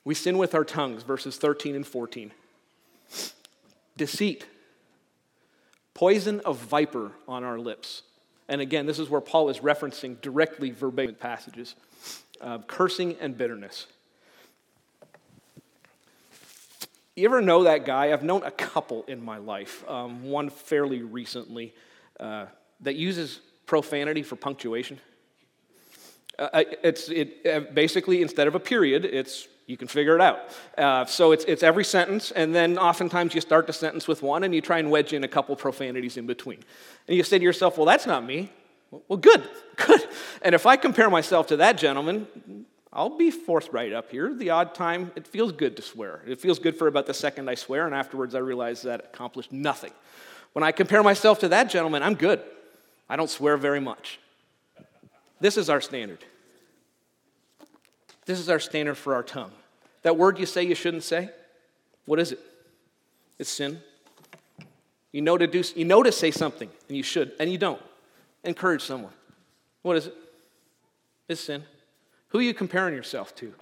We 0.04 0.14
sin 0.14 0.38
with 0.38 0.54
our 0.54 0.64
tongues, 0.64 1.02
verses 1.02 1.38
13 1.38 1.76
and 1.76 1.88
14. 1.88 2.32
Deceit 3.98 4.46
poison 5.94 6.42
of 6.42 6.58
viper 6.58 7.12
on 7.28 7.44
our 7.44 7.58
lips. 7.58 8.04
And 8.48 8.62
again, 8.62 8.86
this 8.86 9.00
is 9.00 9.10
where 9.10 9.22
Paul 9.22 9.50
is 9.50 9.60
referencing 9.60 10.22
directly 10.22 10.70
verbatim 10.70 11.16
passages 11.16 11.76
uh, 12.42 12.60
cursing 12.68 13.16
and 13.20 13.38
bitterness. 13.38 13.88
You 17.16 17.26
ever 17.26 17.42
know 17.42 17.64
that 17.64 17.86
guy? 17.86 18.12
I've 18.12 18.24
known 18.24 18.44
a 18.44 18.52
couple 18.52 19.06
in 19.08 19.24
my 19.24 19.38
life, 19.38 19.90
um, 19.90 20.24
one 20.24 20.50
fairly 20.50 21.02
recently, 21.02 21.74
uh, 22.20 22.48
that 22.82 22.96
uses 22.96 23.40
profanity 23.66 24.22
for 24.22 24.36
punctuation. 24.36 25.00
Uh, 26.38 26.64
it's 26.84 27.08
it, 27.08 27.38
uh, 27.46 27.62
basically, 27.74 28.22
instead 28.22 28.48
of 28.48 28.56
a 28.56 28.60
period, 28.60 29.06
it's 29.06 29.48
you 29.68 29.78
can 29.78 29.88
figure 29.88 30.16
it 30.16 30.22
out. 30.22 30.40
Uh, 30.78 31.06
so 31.06 31.32
it's, 31.32 31.44
it's 31.46 31.64
every 31.64 31.84
sentence, 31.84 32.32
and 32.32 32.54
then 32.54 32.78
oftentimes 32.78 33.34
you 33.34 33.42
start 33.42 33.66
the 33.68 33.74
sentence 33.74 34.08
with 34.08 34.22
one 34.22 34.44
and 34.44 34.54
you 34.54 34.62
try 34.62 34.78
and 34.78 34.92
wedge 34.92 35.14
in 35.14 35.24
a 35.24 35.28
couple 35.28 35.56
profanities 35.56 36.18
in 36.18 36.28
between. 36.28 36.60
And 37.08 37.18
you 37.18 37.24
say 37.24 37.40
to 37.40 37.44
yourself, 37.44 37.78
well, 37.78 37.86
that's 37.86 38.06
not 38.06 38.24
me. 38.24 38.52
Well, 38.92 39.18
good, 39.18 39.44
good. 39.76 40.02
And 40.42 40.54
if 40.54 40.66
I 40.66 40.78
compare 40.78 41.10
myself 41.10 41.48
to 41.48 41.58
that 41.58 41.78
gentleman, 41.78 42.28
I'll 42.94 43.18
be 43.18 43.32
forthright 43.32 43.92
up 43.92 44.12
here. 44.12 44.34
The 44.34 44.52
odd 44.52 44.76
time, 44.76 45.12
it 45.16 45.28
feels 45.28 45.52
good 45.52 45.76
to 45.78 45.82
swear. 45.82 46.22
It 46.26 46.40
feels 46.40 46.60
good 46.60 46.78
for 46.78 46.88
about 46.88 47.08
the 47.08 47.14
second 47.14 47.50
I 47.50 47.56
swear, 47.56 47.86
and 47.86 47.96
afterwards 47.96 48.36
I 48.36 48.40
realize 48.40 48.84
that 48.84 49.00
accomplished 49.14 49.52
nothing. 49.52 49.92
When 50.54 50.64
I 50.64 50.72
compare 50.72 51.04
myself 51.04 51.40
to 51.40 51.50
that 51.50 51.70
gentleman, 51.70 52.04
I'm 52.04 52.16
good. 52.16 52.42
I 53.10 53.16
don't 53.16 53.30
swear 53.30 53.58
very 53.58 53.82
much. 53.82 54.20
This 55.42 55.58
is 55.58 55.70
our 55.70 55.82
standard. 55.82 56.24
This 58.26 58.40
is 58.40 58.50
our 58.50 58.60
standard 58.60 58.96
for 58.96 59.14
our 59.14 59.24
tongue. 59.24 59.52
That 60.02 60.18
word 60.18 60.40
you 60.40 60.46
say 60.46 60.64
you 60.64 60.76
shouldn't 60.76 61.04
say, 61.04 61.30
what 62.06 62.20
is 62.20 62.32
it? 62.32 62.40
It's 63.40 63.50
sin. 63.50 63.82
You 65.12 65.22
know 65.22 65.38
to 65.38 65.48
do 65.48 65.64
you 65.76 65.86
know 65.86 66.04
to 66.04 66.12
say 66.12 66.32
something 66.32 66.70
and 66.88 66.98
you 66.98 67.04
should 67.04 67.32
and 67.40 67.52
you 67.52 67.58
don't. 67.58 67.82
Encourage 68.44 68.82
someone. 68.82 69.14
What 69.82 69.98
is 69.98 70.08
it? 70.08 70.16
It's 71.28 71.42
sin. 71.42 71.64
Who 72.30 72.40
are 72.40 72.44
you 72.44 72.54
comparing 72.54 72.96
yourself 72.96 73.36
to? 73.38 73.54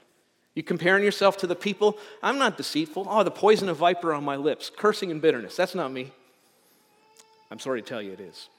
You 0.56 0.64
comparing 0.64 1.04
yourself 1.04 1.38
to 1.38 1.48
the 1.48 1.56
people? 1.56 1.98
I'm 2.22 2.38
not 2.38 2.58
deceitful. 2.58 3.08
Oh, 3.10 3.24
the 3.24 3.32
poison 3.32 3.70
of 3.70 3.78
viper 3.78 4.14
on 4.14 4.24
my 4.24 4.36
lips, 4.36 4.72
cursing 4.76 5.12
and 5.12 5.22
bitterness. 5.22 5.56
That's 5.56 5.76
not 5.76 5.92
me. 5.92 6.12
I'm 7.50 7.60
sorry 7.60 7.82
to 7.82 7.88
tell 7.88 8.02
you 8.02 8.12
it 8.12 8.20
is. 8.20 8.50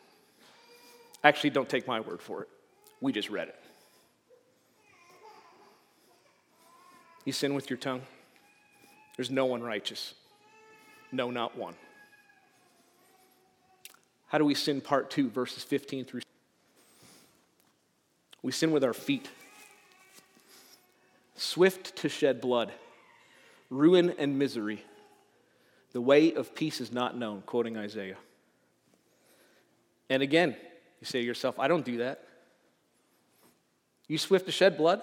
Actually, 1.23 1.51
don't 1.51 1.69
take 1.69 1.87
my 1.87 2.01
word 2.01 2.21
for 2.21 2.43
it. 2.43 2.49
We 3.01 3.13
just 3.13 3.31
read 3.31 3.49
it. 3.49 3.64
You 7.25 7.33
sin 7.33 7.55
with 7.55 7.71
your 7.71 7.79
tongue. 7.79 8.03
There's 9.17 9.31
no 9.31 9.47
one 9.47 9.63
righteous. 9.63 10.15
No, 11.13 11.31
not 11.31 11.57
one. 11.57 11.75
How 14.27 14.39
do 14.39 14.45
we 14.45 14.55
sin? 14.55 14.81
Part 14.81 15.11
two, 15.11 15.31
verses 15.31 15.63
15 15.63 16.05
through. 16.05 16.21
We 18.43 18.53
sin 18.53 18.73
with 18.73 18.85
our 18.85 18.93
feet. 18.93 19.29
Swift 21.37 21.97
to 21.97 22.09
shed 22.09 22.41
blood, 22.41 22.73
ruin 23.71 24.15
and 24.19 24.39
misery, 24.39 24.85
The 25.93 26.01
way 26.01 26.35
of 26.35 26.55
peace 26.55 26.81
is 26.81 26.93
not 26.93 27.17
known, 27.17 27.43
quoting 27.47 27.77
Isaiah. 27.77 28.17
And 30.11 30.23
again, 30.23 30.57
you 31.01 31.07
say 31.07 31.21
to 31.21 31.27
yourself, 31.27 31.59
I 31.59 31.69
don't 31.69 31.85
do 31.85 31.99
that. 31.99 32.25
You 34.09 34.19
swift 34.19 34.47
to 34.47 34.53
shed 34.53 34.77
blood? 34.77 35.03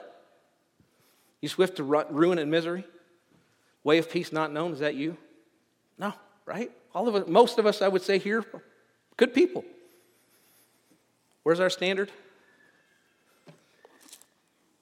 You 1.42 1.50
swift 1.50 1.78
to 1.78 1.84
ruin 1.84 2.38
and 2.38 2.50
misery? 2.50 2.86
Way 3.84 3.98
of 3.98 4.10
peace 4.10 4.32
not 4.32 4.54
known, 4.54 4.74
is 4.74 4.80
that 4.80 4.96
you? 4.96 5.18
No, 5.98 6.14
right? 6.46 6.72
All 6.94 7.08
of 7.08 7.16
us, 7.16 7.28
most 7.28 7.58
of 7.58 7.66
us, 7.66 7.82
I 7.82 7.88
would 7.88 8.04
say 8.04 8.20
here, 8.20 8.46
good 9.18 9.34
people. 9.34 9.66
Where's 11.44 11.60
our 11.60 11.70
standard? 11.70 12.12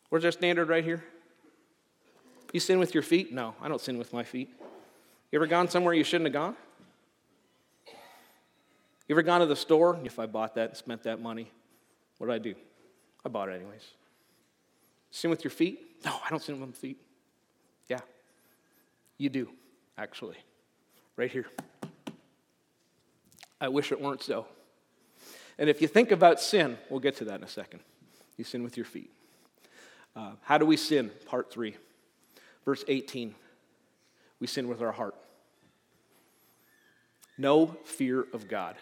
Where's 0.10 0.26
our 0.26 0.32
standard 0.32 0.68
right 0.68 0.84
here? 0.84 1.04
You 2.52 2.60
sin 2.60 2.80
with 2.80 2.94
your 2.94 3.04
feet? 3.04 3.32
No, 3.32 3.56
I 3.62 3.68
don't 3.68 3.80
sin 3.80 3.98
with 3.98 4.12
my 4.12 4.24
feet. 4.24 4.50
You 5.32 5.38
ever 5.38 5.48
gone 5.48 5.70
somewhere 5.70 5.94
you 5.94 6.04
shouldn't 6.04 6.26
have 6.26 6.34
gone? 6.34 6.56
You 9.08 9.16
ever 9.16 9.22
gone 9.22 9.40
to 9.40 9.46
the 9.46 9.56
store? 9.56 10.00
If 10.04 10.20
I 10.20 10.26
bought 10.26 10.56
that 10.56 10.70
and 10.70 10.78
spent 10.78 11.04
that 11.04 11.22
money, 11.22 11.52
what 12.18 12.28
did 12.28 12.34
I 12.34 12.40
do? 12.40 12.56
I 13.26 13.30
bought 13.30 13.50
it 13.50 13.54
anyways. 13.54 13.86
Sin 15.12 15.30
with 15.30 15.44
your 15.44 15.52
feet? 15.52 15.98
No, 16.06 16.16
I 16.26 16.30
don't 16.30 16.42
sin 16.42 16.60
with 16.60 16.70
my 16.70 16.74
feet. 16.74 17.00
Yeah, 17.88 18.00
you 19.18 19.30
do, 19.30 19.50
actually. 19.98 20.38
Right 21.16 21.32
here. 21.32 21.48
I 23.60 23.68
wish 23.68 23.92
it 23.92 24.00
weren't 24.00 24.24
so. 24.24 24.46
And 25.58 25.70
if 25.70 25.82
you 25.82 25.88
think 25.88 26.12
about 26.12 26.40
sin, 26.40 26.78
we'll 26.90 27.02
get 27.02 27.18
to 27.18 27.26
that 27.26 27.36
in 27.36 27.44
a 27.44 27.50
second. 27.50 27.82
You 28.38 28.46
sin 28.46 28.64
with 28.64 28.78
your 28.78 28.86
feet. 28.86 29.12
Uh, 30.16 30.32
how 30.42 30.58
do 30.58 30.66
we 30.66 30.78
sin? 30.78 31.12
Part 31.26 31.52
three, 31.52 31.76
verse 32.64 32.86
18. 32.88 33.36
We 34.40 34.48
sin 34.48 34.70
with 34.70 34.82
our 34.82 34.94
heart. 34.94 35.16
No 37.38 37.78
fear 37.84 38.26
of 38.34 38.48
God. 38.48 38.76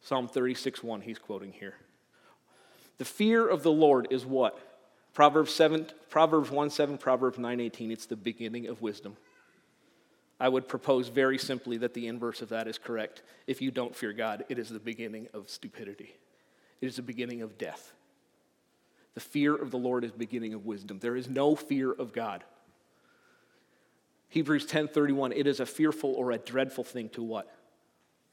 Psalm 0.00 0.28
36 0.28 0.82
1, 0.82 1.00
he's 1.00 1.18
quoting 1.18 1.52
here. 1.52 1.74
The 2.98 3.04
fear 3.04 3.48
of 3.48 3.62
the 3.62 3.72
Lord 3.72 4.08
is 4.10 4.26
what? 4.26 4.58
Proverbs 5.14 5.54
7, 5.54 5.86
Proverbs 6.10 6.50
1 6.50 6.70
7, 6.70 6.98
Proverbs 6.98 7.38
9 7.38 7.60
18. 7.60 7.90
It's 7.92 8.06
the 8.06 8.16
beginning 8.16 8.66
of 8.66 8.82
wisdom. 8.82 9.16
I 10.40 10.48
would 10.48 10.66
propose 10.66 11.08
very 11.08 11.38
simply 11.38 11.76
that 11.78 11.94
the 11.94 12.08
inverse 12.08 12.42
of 12.42 12.48
that 12.48 12.66
is 12.66 12.76
correct. 12.76 13.22
If 13.46 13.62
you 13.62 13.70
don't 13.70 13.94
fear 13.94 14.12
God, 14.12 14.44
it 14.48 14.58
is 14.58 14.68
the 14.68 14.80
beginning 14.80 15.28
of 15.32 15.48
stupidity, 15.48 16.16
it 16.80 16.86
is 16.86 16.96
the 16.96 17.02
beginning 17.02 17.42
of 17.42 17.56
death. 17.56 17.92
The 19.14 19.20
fear 19.20 19.54
of 19.54 19.70
the 19.70 19.78
Lord 19.78 20.02
is 20.02 20.10
beginning 20.10 20.54
of 20.54 20.66
wisdom. 20.66 20.98
There 20.98 21.14
is 21.14 21.28
no 21.28 21.54
fear 21.54 21.92
of 21.92 22.12
God. 22.12 22.42
Hebrews 24.28 24.66
10:31 24.66 25.32
it 25.36 25.46
is 25.46 25.60
a 25.60 25.66
fearful 25.66 26.12
or 26.14 26.32
a 26.32 26.38
dreadful 26.38 26.82
thing 26.82 27.08
to 27.10 27.22
what? 27.22 27.54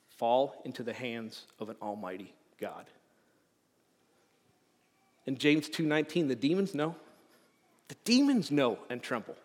Fall 0.10 0.60
into 0.66 0.82
the 0.82 0.94
hands 0.94 1.46
of 1.60 1.70
an 1.70 1.76
almighty 1.80 2.34
God. 2.60 2.88
In 5.32 5.38
James 5.38 5.70
2:19 5.70 6.28
the 6.28 6.36
demons 6.36 6.76
know. 6.76 6.94
The 7.88 7.96
demons 8.04 8.52
know 8.52 8.80
and 8.90 9.02
tremble. 9.02 9.38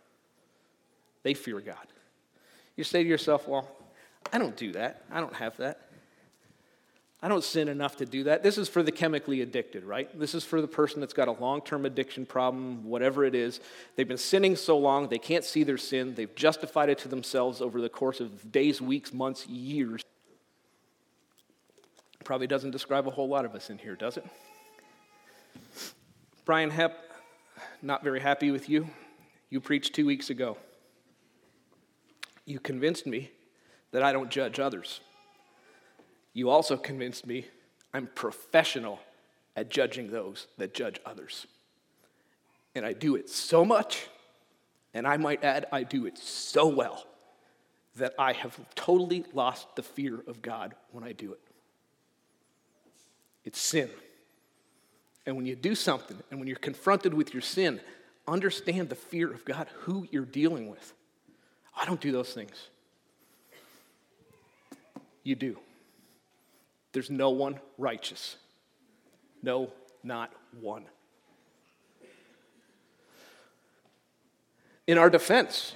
They 1.23 1.33
fear 1.33 1.61
God. 1.61 1.87
You 2.75 2.83
say 2.83 3.05
to 3.05 3.09
yourself, 3.09 3.47
well, 3.47 3.69
I 4.33 4.39
don't 4.39 4.57
do 4.57 4.73
that. 4.73 5.05
I 5.13 5.21
don't 5.21 5.35
have 5.35 5.57
that. 5.59 5.89
I 7.23 7.29
don't 7.29 7.45
sin 7.45 7.69
enough 7.69 7.99
to 7.99 8.05
do 8.05 8.25
that. 8.25 8.43
This 8.43 8.59
is 8.59 8.69
for 8.69 8.83
the 8.83 8.91
chemically 8.91 9.43
addicted, 9.43 9.85
right? 9.85 10.11
This 10.19 10.35
is 10.35 10.43
for 10.43 10.61
the 10.61 10.67
person 10.67 10.99
that's 10.99 11.15
got 11.15 11.29
a 11.29 11.33
long 11.33 11.61
term 11.61 11.87
addiction 11.87 12.27
problem, 12.27 12.85
whatever 12.85 13.25
it 13.25 13.37
is. 13.37 13.61
They've 13.95 14.09
been 14.09 14.19
sinning 14.19 14.57
so 14.57 14.77
long, 14.77 15.09
they 15.09 15.19
can't 15.19 15.45
see 15.45 15.63
their 15.63 15.79
sin. 15.79 16.17
They've 16.17 16.35
justified 16.35 16.89
it 16.89 16.99
to 16.99 17.09
themselves 17.09 17.61
over 17.61 17.81
the 17.81 17.89
course 17.89 18.19
of 18.19 18.51
days, 18.51 18.83
weeks, 18.83 19.13
months, 19.13 19.47
years. 19.47 20.03
Probably 22.25 22.49
doesn't 22.49 22.73
describe 22.73 23.07
a 23.07 23.13
whole 23.13 23.29
lot 23.29 23.45
of 23.45 23.55
us 23.55 23.71
in 23.71 23.79
here, 23.79 23.95
does 23.95 24.17
it? 24.17 24.25
Brian 26.45 26.71
Hepp, 26.71 26.93
not 27.83 28.05
very 28.05 28.21
happy 28.21 28.51
with 28.51 28.69
you. 28.69 28.89
You 29.51 29.61
preached 29.61 29.95
two 29.95 30.07
weeks 30.07 30.31
ago. 30.31 30.57
You 32.45 32.61
convinced 32.61 33.07
me 33.07 33.31
that 33.91 34.03
I 34.03 34.13
don't 34.13 34.31
judge 34.31 34.61
others. 34.61 35.01
You 36.33 36.51
also 36.51 36.77
convinced 36.77 37.27
me 37.27 37.47
I'm 37.93 38.09
professional 38.15 39.01
at 39.57 39.71
judging 39.71 40.11
those 40.11 40.47
that 40.59 40.75
judge 40.75 41.01
others. 41.07 41.47
And 42.75 42.85
I 42.85 42.93
do 42.93 43.17
it 43.17 43.31
so 43.31 43.65
much, 43.65 44.07
and 44.93 45.07
I 45.07 45.17
might 45.17 45.43
add, 45.43 45.67
I 45.73 45.83
do 45.83 46.05
it 46.05 46.19
so 46.19 46.69
well, 46.69 47.07
that 47.97 48.13
I 48.19 48.35
have 48.35 48.59
totally 48.75 49.25
lost 49.33 49.75
the 49.75 49.83
fear 49.83 50.23
of 50.27 50.43
God 50.43 50.75
when 50.91 51.03
I 51.03 51.13
do 51.13 51.33
it. 51.33 51.41
It's 53.45 53.59
sin. 53.59 53.89
And 55.27 55.37
when 55.37 55.45
you 55.45 55.57
do 55.57 55.75
something, 55.75 56.17
and 56.31 56.39
when 56.39 56.47
you're 56.47 56.57
confronted 56.57 57.13
with 57.13 57.35
your 57.35 57.43
sin, 57.43 57.81
understand 58.29 58.89
the 58.89 58.95
fear 58.95 59.33
of 59.33 59.45
God, 59.45 59.67
who 59.81 60.07
you're 60.11 60.25
dealing 60.25 60.71
with. 60.71 60.93
I 61.77 61.85
don't 61.85 62.01
do 62.01 62.13
those 62.13 62.33
things. 62.33 62.69
You 65.25 65.35
do. 65.35 65.59
There's 66.93 67.11
no 67.11 67.31
one 67.31 67.59
righteous. 67.77 68.37
No, 69.43 69.73
not 70.03 70.33
one. 70.61 70.85
In 74.87 74.99
our 74.99 75.11
defense, 75.11 75.75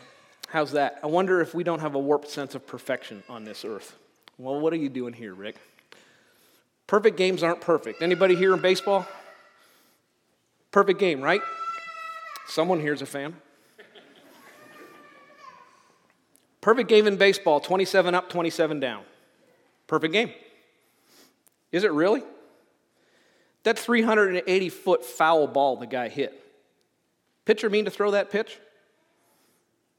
how's 0.49 0.73
that? 0.73 1.01
I 1.03 1.09
wonder 1.09 1.41
if 1.41 1.53
we 1.53 1.65
don't 1.65 1.81
have 1.81 1.97
a 1.97 1.99
warped 1.99 2.31
sense 2.31 2.55
of 2.55 2.65
perfection 2.67 3.25
on 3.29 3.43
this 3.43 3.65
earth. 3.65 3.97
Well, 4.39 4.61
what 4.61 4.73
are 4.73 4.77
you 4.77 4.89
doing 4.89 5.13
here, 5.13 5.35
Rick? 5.35 5.57
Perfect 6.87 7.17
games 7.17 7.43
aren't 7.43 7.61
perfect. 7.61 8.03
Anybody 8.03 8.37
here 8.37 8.55
in 8.55 8.61
baseball? 8.61 9.07
Perfect 10.71 11.01
game, 11.01 11.21
right? 11.21 11.43
Someone 12.47 12.81
here's 12.81 13.03
a 13.03 13.07
fan. 13.07 13.37
Perfect 16.61 16.89
game 16.89 17.07
in 17.07 17.17
baseball 17.17 17.61
27 17.61 18.15
up, 18.15 18.29
27 18.29 18.81
down. 18.81 19.03
Perfect 19.87 20.13
game. 20.13 20.33
Is 21.73 21.85
it 21.85 21.93
really? 21.93 22.23
That 23.63 23.79
380 23.79 24.69
foot 24.69 25.05
foul 25.05 25.47
ball 25.47 25.77
the 25.77 25.87
guy 25.87 26.09
hit. 26.09 26.37
Pitcher 27.45 27.71
mean 27.71 27.87
to 27.87 27.91
throw 27.91 28.13
that 28.13 28.31
pitch? 28.31 28.59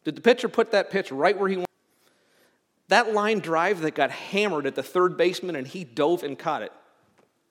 Did 0.03 0.15
the 0.15 0.21
pitcher 0.21 0.47
put 0.49 0.71
that 0.71 0.89
pitch 0.89 1.11
right 1.11 1.37
where 1.37 1.49
he 1.49 1.57
wanted? 1.57 1.67
That 2.87 3.13
line 3.13 3.39
drive 3.39 3.81
that 3.81 3.95
got 3.95 4.11
hammered 4.11 4.65
at 4.65 4.75
the 4.75 4.83
third 4.83 5.17
baseman 5.17 5.55
and 5.55 5.67
he 5.67 5.83
dove 5.83 6.23
and 6.23 6.37
caught 6.37 6.61
it. 6.61 6.71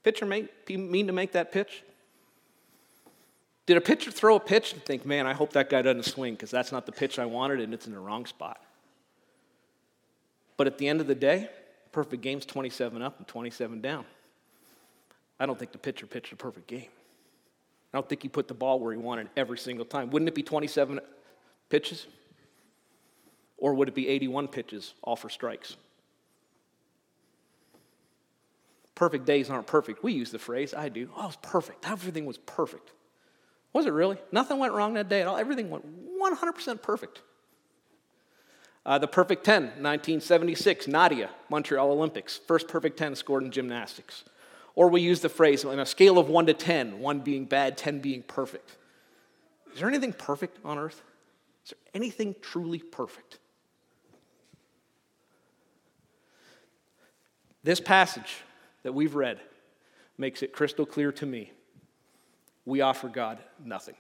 Pitcher 0.03 0.27
mean 0.27 1.07
to 1.07 1.13
make 1.13 1.33
that 1.33 1.53
pitch? 1.53 1.83
Did 3.71 3.77
a 3.77 3.81
pitcher 3.81 4.11
throw 4.11 4.35
a 4.35 4.41
pitch 4.41 4.73
and 4.73 4.85
think, 4.85 5.07
man, 5.07 5.29
I 5.29 5.33
hope 5.33 5.53
that 5.53 5.71
guy 5.71 5.81
doesn't 5.81 6.03
swing 6.03 6.35
because 6.35 6.51
that's 6.51 6.73
not 6.73 6.87
the 6.87 6.91
pitch 6.91 7.21
I 7.21 7.27
wanted 7.27 7.61
and 7.61 7.73
it's 7.73 7.87
in 7.87 7.93
the 7.93 8.01
wrong 8.01 8.27
spot? 8.27 8.61
But 10.57 10.67
at 10.67 10.77
the 10.77 10.89
end 10.89 11.01
of 11.01 11.07
the 11.07 11.15
day, 11.15 11.49
perfect 11.93 12.21
game's 12.21 12.45
27 12.45 13.01
up 13.01 13.19
and 13.19 13.29
27 13.29 13.81
down. 13.81 14.07
I 15.39 15.47
don't 15.47 15.57
think 15.57 15.71
the 15.71 15.79
pitcher 15.79 16.09
pitched 16.09 16.33
a 16.33 16.37
perfect 16.37 16.67
game. 16.67 16.89
I 17.95 17.99
don't 17.99 18.09
think 18.09 18.25
he 18.25 18.29
put 18.29 18.49
the 18.49 18.55
ball 18.55 18.81
where 18.81 18.93
he 18.93 18.99
wanted 18.99 19.29
every 19.37 19.57
single 19.57 19.85
time. 19.85 20.11
Wouldn't 20.11 20.29
it 20.29 20.35
be 20.35 20.43
27 20.43 20.99
pitches? 21.69 22.09
Or 23.57 23.75
would 23.75 23.87
it 23.87 23.95
be 23.95 24.09
81 24.09 24.49
pitches, 24.49 24.95
all 25.01 25.15
for 25.15 25.29
strikes? 25.29 25.77
Perfect 28.97 29.27
days 29.27 29.49
aren't 29.49 29.69
perfect. 29.69 30.03
We 30.03 30.13
use 30.13 30.33
the 30.33 30.41
phrase, 30.41 30.75
I 30.75 30.89
do. 30.89 31.09
Oh, 31.17 31.23
it 31.23 31.27
was 31.27 31.37
perfect. 31.37 31.89
Everything 31.89 32.27
was 32.27 32.39
perfect. 32.39 32.91
Was 33.73 33.87
it 33.87 33.93
really? 33.93 34.19
Nothing 34.33 34.59
went 34.59 34.73
wrong 34.73 34.95
that 34.95 35.09
day 35.09 35.21
at 35.21 35.29
all. 35.29 35.37
Everything 35.37 35.71
went 35.71 35.85
100% 36.21 36.83
perfect. 36.83 37.23
Uh, 38.85 38.99
the 38.99 39.07
perfect 39.07 39.45
10, 39.45 39.63
1976, 39.63 40.89
Nadia, 40.89 41.31
Montreal 41.49 41.91
Olympics. 41.93 42.37
First 42.37 42.67
perfect 42.67 42.99
10 42.99 43.15
scored 43.15 43.43
in 43.43 43.51
gymnastics. 43.51 44.25
Or 44.75 44.89
we 44.89 45.03
use 45.03 45.21
the 45.21 45.29
phrase 45.29 45.65
on 45.65 45.79
a 45.79 45.87
scale 45.87 46.19
of 46.19 46.29
1 46.29 46.47
to 46.47 46.55
10, 46.55 46.99
1 46.99 47.21
being 47.21 47.45
bad, 47.45 47.77
10 47.77 48.01
being 48.01 48.23
perfect. 48.23 48.77
Is 49.73 49.81
there 49.81 49.89
anything 49.89 50.13
perfect 50.13 50.59
on 50.65 50.79
earth? 50.79 51.03
Is 51.65 51.71
there 51.71 51.79
anything 51.95 52.35
truly 52.41 52.79
perfect? 52.79 53.39
This 57.63 57.81
passage 57.81 58.39
that 58.83 58.93
we've 58.93 59.15
read 59.15 59.39
makes 60.17 60.43
it 60.43 60.53
crystal 60.53 60.87
clear 60.87 61.13
to 61.13 61.27
me. 61.27 61.53
We 62.65 62.81
offer 62.81 63.09
God 63.09 63.39
nothing. 63.65 63.97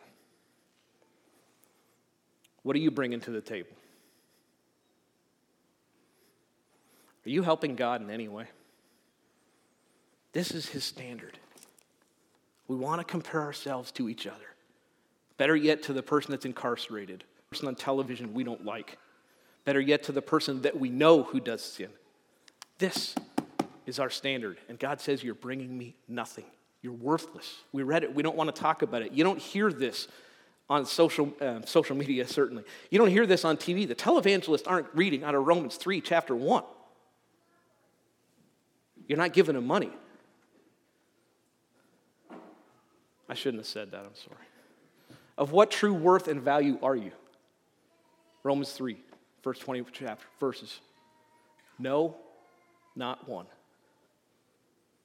What 2.62 2.76
are 2.76 2.81
you 2.81 2.90
bringing 2.90 3.21
to 3.21 3.31
the 3.31 3.40
table? 3.40 3.71
Are 7.26 7.31
you 7.31 7.43
helping 7.43 7.76
God 7.76 8.00
in 8.00 8.11
any 8.11 8.29
way? 8.29 8.47
This 10.33 10.52
is 10.52 10.69
his 10.69 10.85
standard. 10.85 11.38
We 12.69 12.76
want 12.76 13.00
to 13.00 13.05
compare 13.05 13.43
ourselves 13.43 13.90
to 13.93 14.09
each 14.09 14.26
other. 14.26 14.37
Better 15.37 15.57
yet, 15.57 15.83
to 15.85 15.93
the 15.93 16.02
person 16.02 16.31
that's 16.31 16.45
incarcerated, 16.45 17.25
person 17.50 17.67
on 17.67 17.75
television 17.75 18.35
we 18.35 18.45
don't 18.45 18.64
like. 18.64 18.99
Better 19.64 19.81
yet, 19.81 20.02
to 20.05 20.12
the 20.12 20.23
person 20.23 20.62
that 20.62 20.79
we 20.79 20.88
know 20.88 21.23
who 21.23 21.40
does 21.40 21.62
sin. 21.62 21.90
This 22.79 23.14
is 23.87 23.99
our 23.99 24.11
standard. 24.11 24.59
And 24.69 24.79
God 24.79 25.00
says, 25.00 25.25
You're 25.25 25.35
bringing 25.35 25.76
me 25.76 25.97
nothing. 26.09 26.45
You're 26.83 26.93
worthless. 26.95 27.59
We 27.73 27.83
read 27.83 28.05
it. 28.05 28.15
We 28.15 28.23
don't 28.23 28.37
want 28.37 28.55
to 28.55 28.61
talk 28.61 28.83
about 28.83 29.03
it. 29.03 29.13
You 29.13 29.25
don't 29.25 29.39
hear 29.39 29.73
this 29.73 30.09
on 30.69 30.87
social, 30.87 31.33
uh, 31.41 31.61
social 31.67 31.97
media, 31.97 32.27
certainly. 32.29 32.65
You 32.91 32.99
don't 32.99 33.11
hear 33.11 33.27
this 33.27 33.45
on 33.45 33.57
TV. 33.57 33.87
The 33.87 33.95
televangelists 33.95 34.65
aren't 34.67 34.87
reading 34.95 35.25
out 35.25 35.35
of 35.35 35.47
Romans 35.47 35.77
3, 35.77 36.01
chapter 36.01 36.35
1. 36.35 36.65
You're 39.07 39.19
not 39.19 39.33
giving 39.33 39.57
them 39.57 39.67
money. 39.67 39.91
I 43.29 43.35
shouldn't 43.35 43.61
have 43.61 43.67
said 43.67 43.91
that. 43.91 44.05
I'm 44.05 44.15
sorry. 44.15 44.37
Of 45.37 45.53
what 45.53 45.71
true 45.71 45.95
worth 45.95 46.29
and 46.29 46.41
value 46.41 46.79
are 46.83 46.97
you? 46.97 47.13
Romans 48.43 48.73
3, 48.73 48.97
verse 49.43 49.59
20 49.59 49.85
chapter, 49.93 50.27
verses. 50.39 50.81
No, 51.79 52.17
not 52.97 53.29
one. 53.29 53.47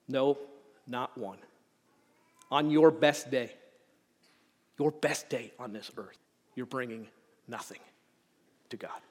No, 0.07 0.37
not 0.87 1.17
one. 1.17 1.37
On 2.55 2.69
your 2.69 2.89
best 2.89 3.29
day, 3.29 3.51
your 4.79 4.89
best 4.89 5.27
day 5.27 5.51
on 5.59 5.73
this 5.73 5.91
earth, 5.97 6.17
you're 6.55 6.65
bringing 6.65 7.05
nothing 7.49 7.81
to 8.69 8.77
God. 8.77 9.01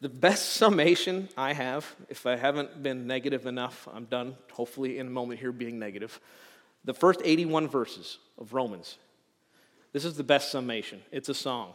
The 0.00 0.08
best 0.08 0.54
summation 0.54 1.28
I 1.36 1.52
have, 1.52 1.94
if 2.08 2.24
I 2.24 2.36
haven't 2.36 2.82
been 2.82 3.06
negative 3.06 3.44
enough, 3.44 3.86
I'm 3.92 4.06
done, 4.06 4.34
hopefully, 4.50 4.96
in 4.96 5.08
a 5.08 5.10
moment 5.10 5.40
here 5.40 5.52
being 5.52 5.78
negative. 5.78 6.18
The 6.86 6.94
first 6.94 7.20
81 7.22 7.68
verses 7.68 8.16
of 8.38 8.54
Romans. 8.54 8.96
This 9.92 10.06
is 10.06 10.16
the 10.16 10.24
best 10.24 10.50
summation. 10.50 11.02
It's 11.10 11.28
a 11.28 11.34
song. 11.34 11.74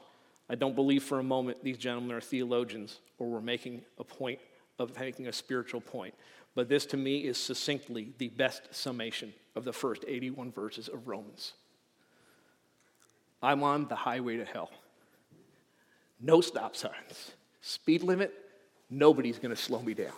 I 0.49 0.55
don't 0.55 0.73
believe 0.73 1.03
for 1.03 1.19
a 1.19 1.23
moment 1.23 1.63
these 1.63 1.77
gentlemen 1.77 2.17
are 2.17 2.21
theologians 2.21 2.99
or 3.19 3.27
we're 3.27 3.41
making 3.41 3.83
a 3.99 4.03
point 4.03 4.39
of 4.79 4.99
making 4.99 5.27
a 5.27 5.33
spiritual 5.33 5.81
point. 5.81 6.15
But 6.57 6.69
this 6.69 6.87
to 6.87 6.97
me 6.97 7.19
is 7.19 7.37
succinctly 7.37 8.13
the 8.17 8.29
best 8.29 8.73
summation 8.73 9.31
of 9.55 9.63
the 9.63 9.71
first 9.71 10.03
81 10.07 10.51
verses 10.51 10.87
of 10.87 11.07
Romans. 11.07 11.53
I'm 13.43 13.61
on 13.61 13.87
the 13.87 13.95
highway 13.95 14.37
to 14.37 14.45
hell. 14.45 14.71
No 16.19 16.41
stop 16.41 16.75
signs. 16.75 17.33
Speed 17.61 18.01
limit, 18.01 18.33
nobody's 18.89 19.37
to 19.55 19.61
slow 19.61 19.83
me 19.83 19.93
down. 19.93 20.15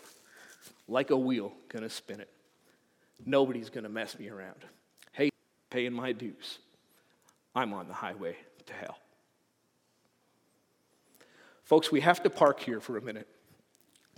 Like 0.87 1.09
a 1.09 1.17
wheel, 1.17 1.51
to 1.83 1.89
spin 1.89 2.21
it. 2.21 2.29
Nobody's 3.25 3.69
to 3.83 3.89
mess 3.89 4.17
me 4.17 4.29
around. 4.29 4.63
Hey, 5.11 5.31
paying 5.69 5.91
my 5.91 6.13
dues. 6.13 6.59
I'm 7.53 7.73
on 7.73 7.89
the 7.89 7.93
highway 7.93 8.37
to 8.65 8.73
hell. 8.73 8.97
Folks, 11.65 11.91
we 11.91 11.99
have 11.99 12.23
to 12.23 12.29
park 12.29 12.61
here 12.61 12.79
for 12.79 12.95
a 12.95 13.01
minute 13.01 13.27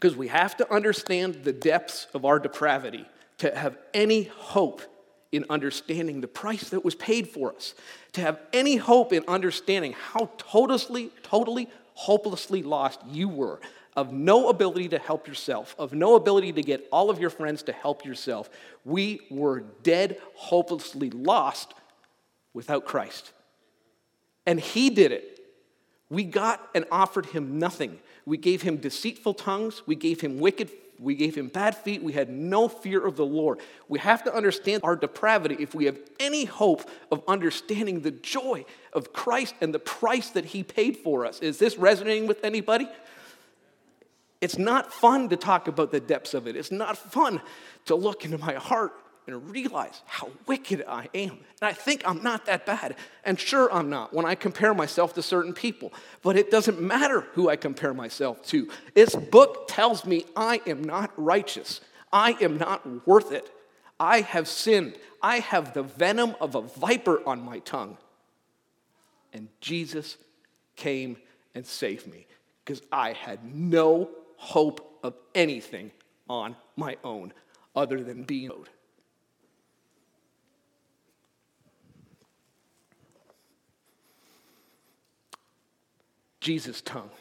because 0.01 0.17
we 0.17 0.29
have 0.29 0.57
to 0.57 0.73
understand 0.73 1.43
the 1.43 1.53
depths 1.53 2.07
of 2.15 2.25
our 2.25 2.39
depravity 2.39 3.05
to 3.37 3.55
have 3.55 3.77
any 3.93 4.23
hope 4.23 4.81
in 5.31 5.45
understanding 5.47 6.21
the 6.21 6.27
price 6.27 6.69
that 6.69 6.83
was 6.83 6.95
paid 6.95 7.27
for 7.27 7.53
us, 7.55 7.75
to 8.13 8.21
have 8.21 8.39
any 8.51 8.77
hope 8.77 9.13
in 9.13 9.23
understanding 9.27 9.93
how 9.93 10.31
totally, 10.39 11.11
totally, 11.21 11.69
hopelessly 11.93 12.63
lost 12.63 12.99
you 13.11 13.29
were, 13.29 13.61
of 13.95 14.11
no 14.11 14.49
ability 14.49 14.89
to 14.89 14.97
help 14.97 15.27
yourself, 15.27 15.75
of 15.77 15.93
no 15.93 16.15
ability 16.15 16.51
to 16.51 16.63
get 16.63 16.87
all 16.91 17.11
of 17.11 17.19
your 17.19 17.29
friends 17.29 17.61
to 17.61 17.71
help 17.71 18.03
yourself. 18.03 18.49
We 18.83 19.21
were 19.29 19.59
dead, 19.83 20.17
hopelessly 20.33 21.11
lost 21.11 21.75
without 22.55 22.85
Christ. 22.85 23.33
And 24.47 24.59
He 24.59 24.89
did 24.89 25.11
it. 25.11 25.39
We 26.09 26.23
got 26.23 26.67
and 26.73 26.85
offered 26.91 27.27
Him 27.27 27.59
nothing. 27.59 27.99
We 28.25 28.37
gave 28.37 28.61
Him 28.61 28.77
deceitful 28.77 29.35
tongues, 29.35 29.81
we 29.85 29.95
gave 29.95 30.21
Him 30.21 30.39
wicked 30.39 30.69
we 31.01 31.15
gave 31.15 31.35
him 31.35 31.47
bad 31.47 31.75
feet. 31.75 32.03
We 32.03 32.13
had 32.13 32.29
no 32.29 32.67
fear 32.67 33.05
of 33.05 33.15
the 33.15 33.25
Lord. 33.25 33.59
We 33.89 33.97
have 33.99 34.23
to 34.25 34.33
understand 34.33 34.81
our 34.83 34.95
depravity 34.95 35.57
if 35.59 35.73
we 35.73 35.85
have 35.85 35.97
any 36.19 36.45
hope 36.45 36.87
of 37.11 37.23
understanding 37.27 38.01
the 38.01 38.11
joy 38.11 38.65
of 38.93 39.11
Christ 39.11 39.55
and 39.61 39.73
the 39.73 39.79
price 39.79 40.29
that 40.29 40.45
he 40.45 40.61
paid 40.61 40.97
for 40.97 41.25
us. 41.25 41.39
Is 41.39 41.57
this 41.57 41.75
resonating 41.75 42.27
with 42.27 42.43
anybody? 42.43 42.87
It's 44.41 44.59
not 44.59 44.93
fun 44.93 45.29
to 45.29 45.37
talk 45.37 45.67
about 45.67 45.91
the 45.91 45.99
depths 45.99 46.35
of 46.35 46.47
it. 46.47 46.55
It's 46.55 46.71
not 46.71 46.97
fun 46.97 47.41
to 47.85 47.95
look 47.95 48.23
into 48.23 48.37
my 48.37 48.53
heart 48.53 48.93
and 49.27 49.51
realize 49.51 50.01
how 50.05 50.29
wicked 50.47 50.83
I 50.87 51.07
am. 51.13 51.31
And 51.31 51.39
I 51.61 51.73
think 51.73 52.01
I'm 52.05 52.23
not 52.23 52.45
that 52.47 52.65
bad. 52.65 52.95
And 53.23 53.39
sure, 53.39 53.71
I'm 53.71 53.89
not 53.89 54.13
when 54.13 54.25
I 54.25 54.35
compare 54.35 54.73
myself 54.73 55.13
to 55.15 55.21
certain 55.21 55.53
people. 55.53 55.93
But 56.21 56.37
it 56.37 56.51
doesn't 56.51 56.81
matter 56.81 57.21
who 57.33 57.49
I 57.49 57.55
compare 57.55 57.93
myself 57.93 58.43
to. 58.47 58.69
This 58.93 59.15
book 59.15 59.67
tells 59.67 60.05
me 60.05 60.25
I 60.35 60.61
am 60.65 60.83
not 60.83 61.11
righteous, 61.17 61.81
I 62.11 62.37
am 62.41 62.57
not 62.57 63.07
worth 63.07 63.31
it. 63.31 63.51
I 63.99 64.21
have 64.21 64.47
sinned. 64.47 64.95
I 65.21 65.39
have 65.39 65.75
the 65.75 65.83
venom 65.83 66.35
of 66.41 66.55
a 66.55 66.61
viper 66.61 67.21
on 67.27 67.45
my 67.45 67.59
tongue. 67.59 67.97
And 69.31 69.47
Jesus 69.61 70.17
came 70.75 71.17
and 71.53 71.63
saved 71.65 72.07
me 72.07 72.25
because 72.65 72.81
I 72.91 73.13
had 73.13 73.53
no 73.53 74.09
hope 74.37 74.99
of 75.03 75.13
anything 75.35 75.91
on 76.27 76.55
my 76.75 76.97
own 77.03 77.31
other 77.75 78.03
than 78.03 78.23
being 78.23 78.51
owed. 78.51 78.69
Jesus' 86.41 86.81
tongue. 86.81 87.11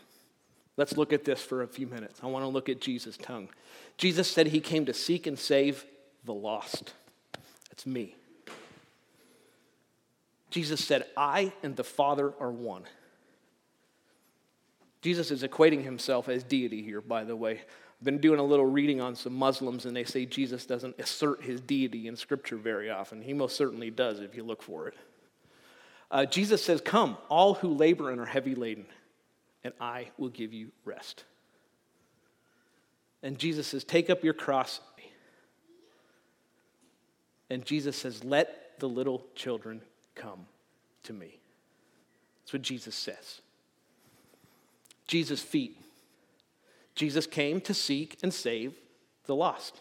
Let's 0.76 0.96
look 0.96 1.12
at 1.12 1.24
this 1.24 1.42
for 1.42 1.62
a 1.62 1.68
few 1.68 1.86
minutes. 1.86 2.20
I 2.22 2.26
want 2.26 2.42
to 2.42 2.48
look 2.48 2.68
at 2.68 2.80
Jesus' 2.80 3.16
tongue. 3.16 3.48
Jesus 3.98 4.28
said 4.30 4.48
he 4.48 4.60
came 4.60 4.86
to 4.86 4.94
seek 4.94 5.26
and 5.26 5.38
save 5.38 5.84
the 6.24 6.34
lost. 6.34 6.94
That's 7.68 7.86
me. 7.86 8.16
Jesus 10.50 10.84
said, 10.84 11.04
I 11.16 11.52
and 11.62 11.76
the 11.76 11.84
Father 11.84 12.32
are 12.40 12.50
one. 12.50 12.82
Jesus 15.02 15.30
is 15.30 15.42
equating 15.42 15.84
himself 15.84 16.28
as 16.28 16.42
deity 16.42 16.82
here, 16.82 17.00
by 17.00 17.24
the 17.24 17.36
way. 17.36 17.52
I've 18.00 18.04
been 18.04 18.18
doing 18.18 18.40
a 18.40 18.44
little 18.44 18.66
reading 18.66 19.00
on 19.00 19.14
some 19.14 19.34
Muslims, 19.34 19.86
and 19.86 19.94
they 19.94 20.04
say 20.04 20.26
Jesus 20.26 20.66
doesn't 20.66 20.98
assert 20.98 21.42
his 21.42 21.60
deity 21.60 22.06
in 22.06 22.16
Scripture 22.16 22.56
very 22.56 22.90
often. 22.90 23.22
He 23.22 23.32
most 23.32 23.56
certainly 23.56 23.90
does 23.90 24.20
if 24.20 24.34
you 24.34 24.42
look 24.42 24.62
for 24.62 24.88
it. 24.88 24.94
Uh, 26.10 26.26
Jesus 26.26 26.62
says, 26.64 26.80
Come, 26.80 27.16
all 27.28 27.54
who 27.54 27.68
labor 27.68 28.10
and 28.10 28.20
are 28.20 28.26
heavy 28.26 28.54
laden, 28.54 28.86
and 29.64 29.72
I 29.80 30.08
will 30.18 30.28
give 30.28 30.52
you 30.52 30.70
rest. 30.84 31.24
And 33.22 33.38
Jesus 33.38 33.66
says, 33.66 33.84
Take 33.84 34.10
up 34.10 34.24
your 34.24 34.34
cross. 34.34 34.80
And 37.50 37.64
Jesus 37.64 37.96
says, 37.96 38.24
Let 38.24 38.78
the 38.78 38.88
little 38.88 39.26
children 39.34 39.82
come 40.14 40.46
to 41.04 41.12
me. 41.12 41.38
That's 42.42 42.52
what 42.52 42.62
Jesus 42.62 42.94
says. 42.94 43.40
Jesus' 45.06 45.42
feet. 45.42 45.76
Jesus 46.94 47.26
came 47.26 47.60
to 47.62 47.74
seek 47.74 48.18
and 48.22 48.32
save 48.32 48.74
the 49.26 49.34
lost. 49.34 49.80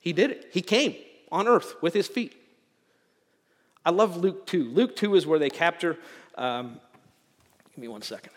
He 0.00 0.12
did 0.12 0.30
it. 0.30 0.50
He 0.52 0.60
came 0.60 0.94
on 1.32 1.48
earth 1.48 1.74
with 1.80 1.94
his 1.94 2.06
feet. 2.06 2.34
I 3.84 3.90
love 3.90 4.16
Luke 4.16 4.46
2. 4.46 4.70
Luke 4.70 4.96
2 4.96 5.14
is 5.14 5.26
where 5.26 5.38
they 5.38 5.50
capture. 5.50 5.98
Um, 6.36 6.80
give 7.70 7.78
me 7.78 7.88
one 7.88 8.02
second. 8.02 8.32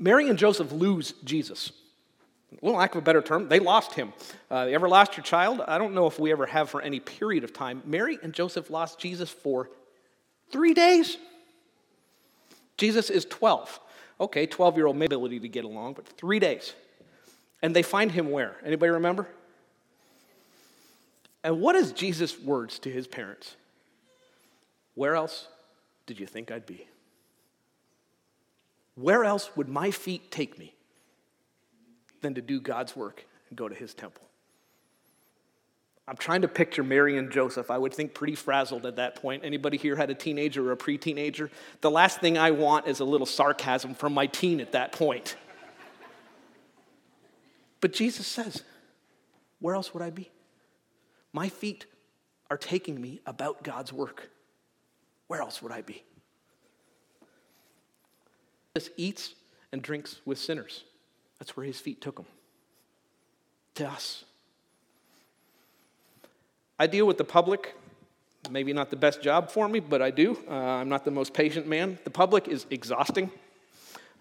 Mary 0.00 0.28
and 0.30 0.38
Joseph 0.38 0.72
lose 0.72 1.12
Jesus. 1.22 1.70
Well, 2.60 2.74
lack 2.74 2.94
of 2.94 3.02
a 3.02 3.04
better 3.04 3.22
term, 3.22 3.48
they 3.48 3.60
lost 3.60 3.92
him. 3.92 4.12
Uh, 4.50 4.66
ever 4.70 4.88
lost 4.88 5.16
your 5.16 5.22
child? 5.22 5.60
I 5.66 5.78
don't 5.78 5.94
know 5.94 6.06
if 6.06 6.18
we 6.18 6.32
ever 6.32 6.46
have 6.46 6.68
for 6.68 6.82
any 6.82 6.98
period 6.98 7.44
of 7.44 7.52
time. 7.52 7.82
Mary 7.84 8.18
and 8.22 8.32
Joseph 8.32 8.70
lost 8.70 8.98
Jesus 8.98 9.30
for 9.30 9.70
three 10.50 10.74
days. 10.74 11.16
Jesus 12.76 13.10
is 13.10 13.24
12. 13.26 13.78
Okay, 14.20 14.46
12 14.46 14.76
year 14.76 14.86
old 14.86 15.00
ability 15.00 15.38
to 15.40 15.48
get 15.48 15.64
along, 15.64 15.92
but 15.92 16.08
three 16.08 16.40
days. 16.40 16.74
And 17.62 17.76
they 17.76 17.82
find 17.82 18.10
him 18.10 18.30
where? 18.30 18.56
Anybody 18.64 18.90
remember? 18.90 19.28
And 21.44 21.60
what 21.60 21.76
is 21.76 21.92
Jesus' 21.92 22.38
words 22.38 22.78
to 22.80 22.90
his 22.90 23.06
parents? 23.06 23.54
Where 24.94 25.14
else 25.14 25.46
did 26.06 26.18
you 26.18 26.26
think 26.26 26.50
I'd 26.50 26.66
be? 26.66 26.86
Where 29.00 29.24
else 29.24 29.50
would 29.56 29.68
my 29.68 29.90
feet 29.90 30.30
take 30.30 30.58
me 30.58 30.74
than 32.20 32.34
to 32.34 32.42
do 32.42 32.60
God's 32.60 32.94
work 32.94 33.24
and 33.48 33.56
go 33.56 33.66
to 33.66 33.74
his 33.74 33.94
temple? 33.94 34.26
I'm 36.06 36.16
trying 36.16 36.42
to 36.42 36.48
picture 36.48 36.82
Mary 36.82 37.16
and 37.16 37.30
Joseph. 37.30 37.70
I 37.70 37.78
would 37.78 37.94
think 37.94 38.14
pretty 38.14 38.34
frazzled 38.34 38.84
at 38.84 38.96
that 38.96 39.14
point. 39.14 39.44
Anybody 39.44 39.78
here 39.78 39.96
had 39.96 40.10
a 40.10 40.14
teenager 40.14 40.68
or 40.68 40.72
a 40.72 40.76
pre-teenager? 40.76 41.50
The 41.80 41.90
last 41.90 42.20
thing 42.20 42.36
I 42.36 42.50
want 42.50 42.88
is 42.88 43.00
a 43.00 43.04
little 43.04 43.26
sarcasm 43.26 43.94
from 43.94 44.12
my 44.12 44.26
teen 44.26 44.60
at 44.60 44.72
that 44.72 44.92
point. 44.92 45.36
But 47.80 47.92
Jesus 47.92 48.26
says, 48.26 48.64
where 49.60 49.74
else 49.74 49.94
would 49.94 50.02
I 50.02 50.10
be? 50.10 50.30
My 51.32 51.48
feet 51.48 51.86
are 52.50 52.58
taking 52.58 53.00
me 53.00 53.20
about 53.24 53.62
God's 53.62 53.92
work. 53.92 54.30
Where 55.28 55.40
else 55.40 55.62
would 55.62 55.72
I 55.72 55.80
be? 55.80 56.02
Jesus 58.80 58.94
eats 58.96 59.34
and 59.72 59.82
drinks 59.82 60.20
with 60.24 60.38
sinners. 60.38 60.84
That's 61.38 61.56
where 61.56 61.66
his 61.66 61.78
feet 61.78 62.00
took 62.00 62.18
him. 62.18 62.24
To 63.76 63.88
us. 63.88 64.24
I 66.78 66.86
deal 66.86 67.06
with 67.06 67.18
the 67.18 67.24
public. 67.24 67.74
Maybe 68.50 68.72
not 68.72 68.88
the 68.88 68.96
best 68.96 69.22
job 69.22 69.50
for 69.50 69.68
me, 69.68 69.80
but 69.80 70.00
I 70.00 70.10
do. 70.10 70.38
Uh, 70.48 70.54
I'm 70.54 70.88
not 70.88 71.04
the 71.04 71.10
most 71.10 71.34
patient 71.34 71.66
man. 71.66 71.98
The 72.04 72.10
public 72.10 72.48
is 72.48 72.64
exhausting. 72.70 73.30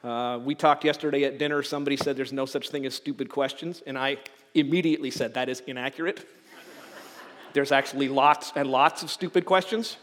Uh, 0.03 0.39
we 0.43 0.55
talked 0.55 0.83
yesterday 0.83 1.23
at 1.23 1.37
dinner. 1.37 1.63
Somebody 1.63 1.95
said 1.95 2.17
there's 2.17 2.33
no 2.33 2.45
such 2.45 2.69
thing 2.69 2.85
as 2.85 2.93
stupid 2.93 3.29
questions, 3.29 3.81
and 3.87 3.97
I 3.97 4.17
immediately 4.53 5.09
said 5.09 5.35
that 5.35 5.47
is 5.47 5.61
inaccurate. 5.67 6.27
there's 7.53 7.71
actually 7.71 8.09
lots 8.09 8.51
and 8.57 8.69
lots 8.69 9.03
of 9.03 9.09
stupid 9.09 9.45
questions. 9.45 9.95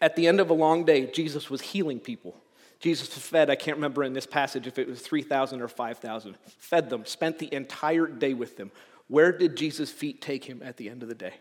At 0.00 0.16
the 0.16 0.26
end 0.26 0.40
of 0.40 0.50
a 0.50 0.54
long 0.54 0.84
day, 0.84 1.06
Jesus 1.06 1.50
was 1.50 1.60
healing 1.60 1.98
people. 2.00 2.36
Jesus 2.80 3.08
fed, 3.08 3.50
I 3.50 3.56
can't 3.56 3.76
remember 3.76 4.04
in 4.04 4.12
this 4.12 4.26
passage 4.26 4.66
if 4.66 4.78
it 4.78 4.88
was 4.88 5.00
3,000 5.00 5.60
or 5.60 5.68
5,000, 5.68 6.36
fed 6.58 6.90
them, 6.90 7.04
spent 7.04 7.38
the 7.38 7.52
entire 7.52 8.06
day 8.06 8.34
with 8.34 8.56
them. 8.56 8.70
Where 9.08 9.32
did 9.32 9.56
Jesus' 9.56 9.90
feet 9.90 10.22
take 10.22 10.44
him 10.44 10.62
at 10.64 10.76
the 10.76 10.88
end 10.88 11.02
of 11.02 11.08
the 11.08 11.14
day? 11.14 11.34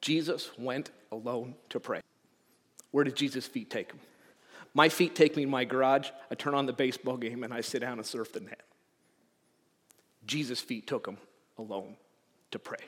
Jesus 0.00 0.50
went 0.56 0.90
alone 1.12 1.54
to 1.70 1.80
pray. 1.80 2.00
Where 2.92 3.04
did 3.04 3.16
Jesus' 3.16 3.46
feet 3.46 3.68
take 3.68 3.90
him? 3.90 4.00
My 4.72 4.88
feet 4.88 5.14
take 5.14 5.36
me 5.36 5.42
in 5.42 5.50
my 5.50 5.64
garage, 5.64 6.10
I 6.30 6.34
turn 6.34 6.54
on 6.54 6.66
the 6.66 6.72
baseball 6.72 7.16
game, 7.16 7.44
and 7.44 7.52
I 7.52 7.60
sit 7.60 7.80
down 7.80 7.98
and 7.98 8.06
surf 8.06 8.32
the 8.32 8.40
net. 8.40 8.62
Jesus' 10.26 10.60
feet 10.60 10.86
took 10.86 11.06
him 11.06 11.18
alone 11.58 11.96
to 12.50 12.58
pray. 12.58 12.78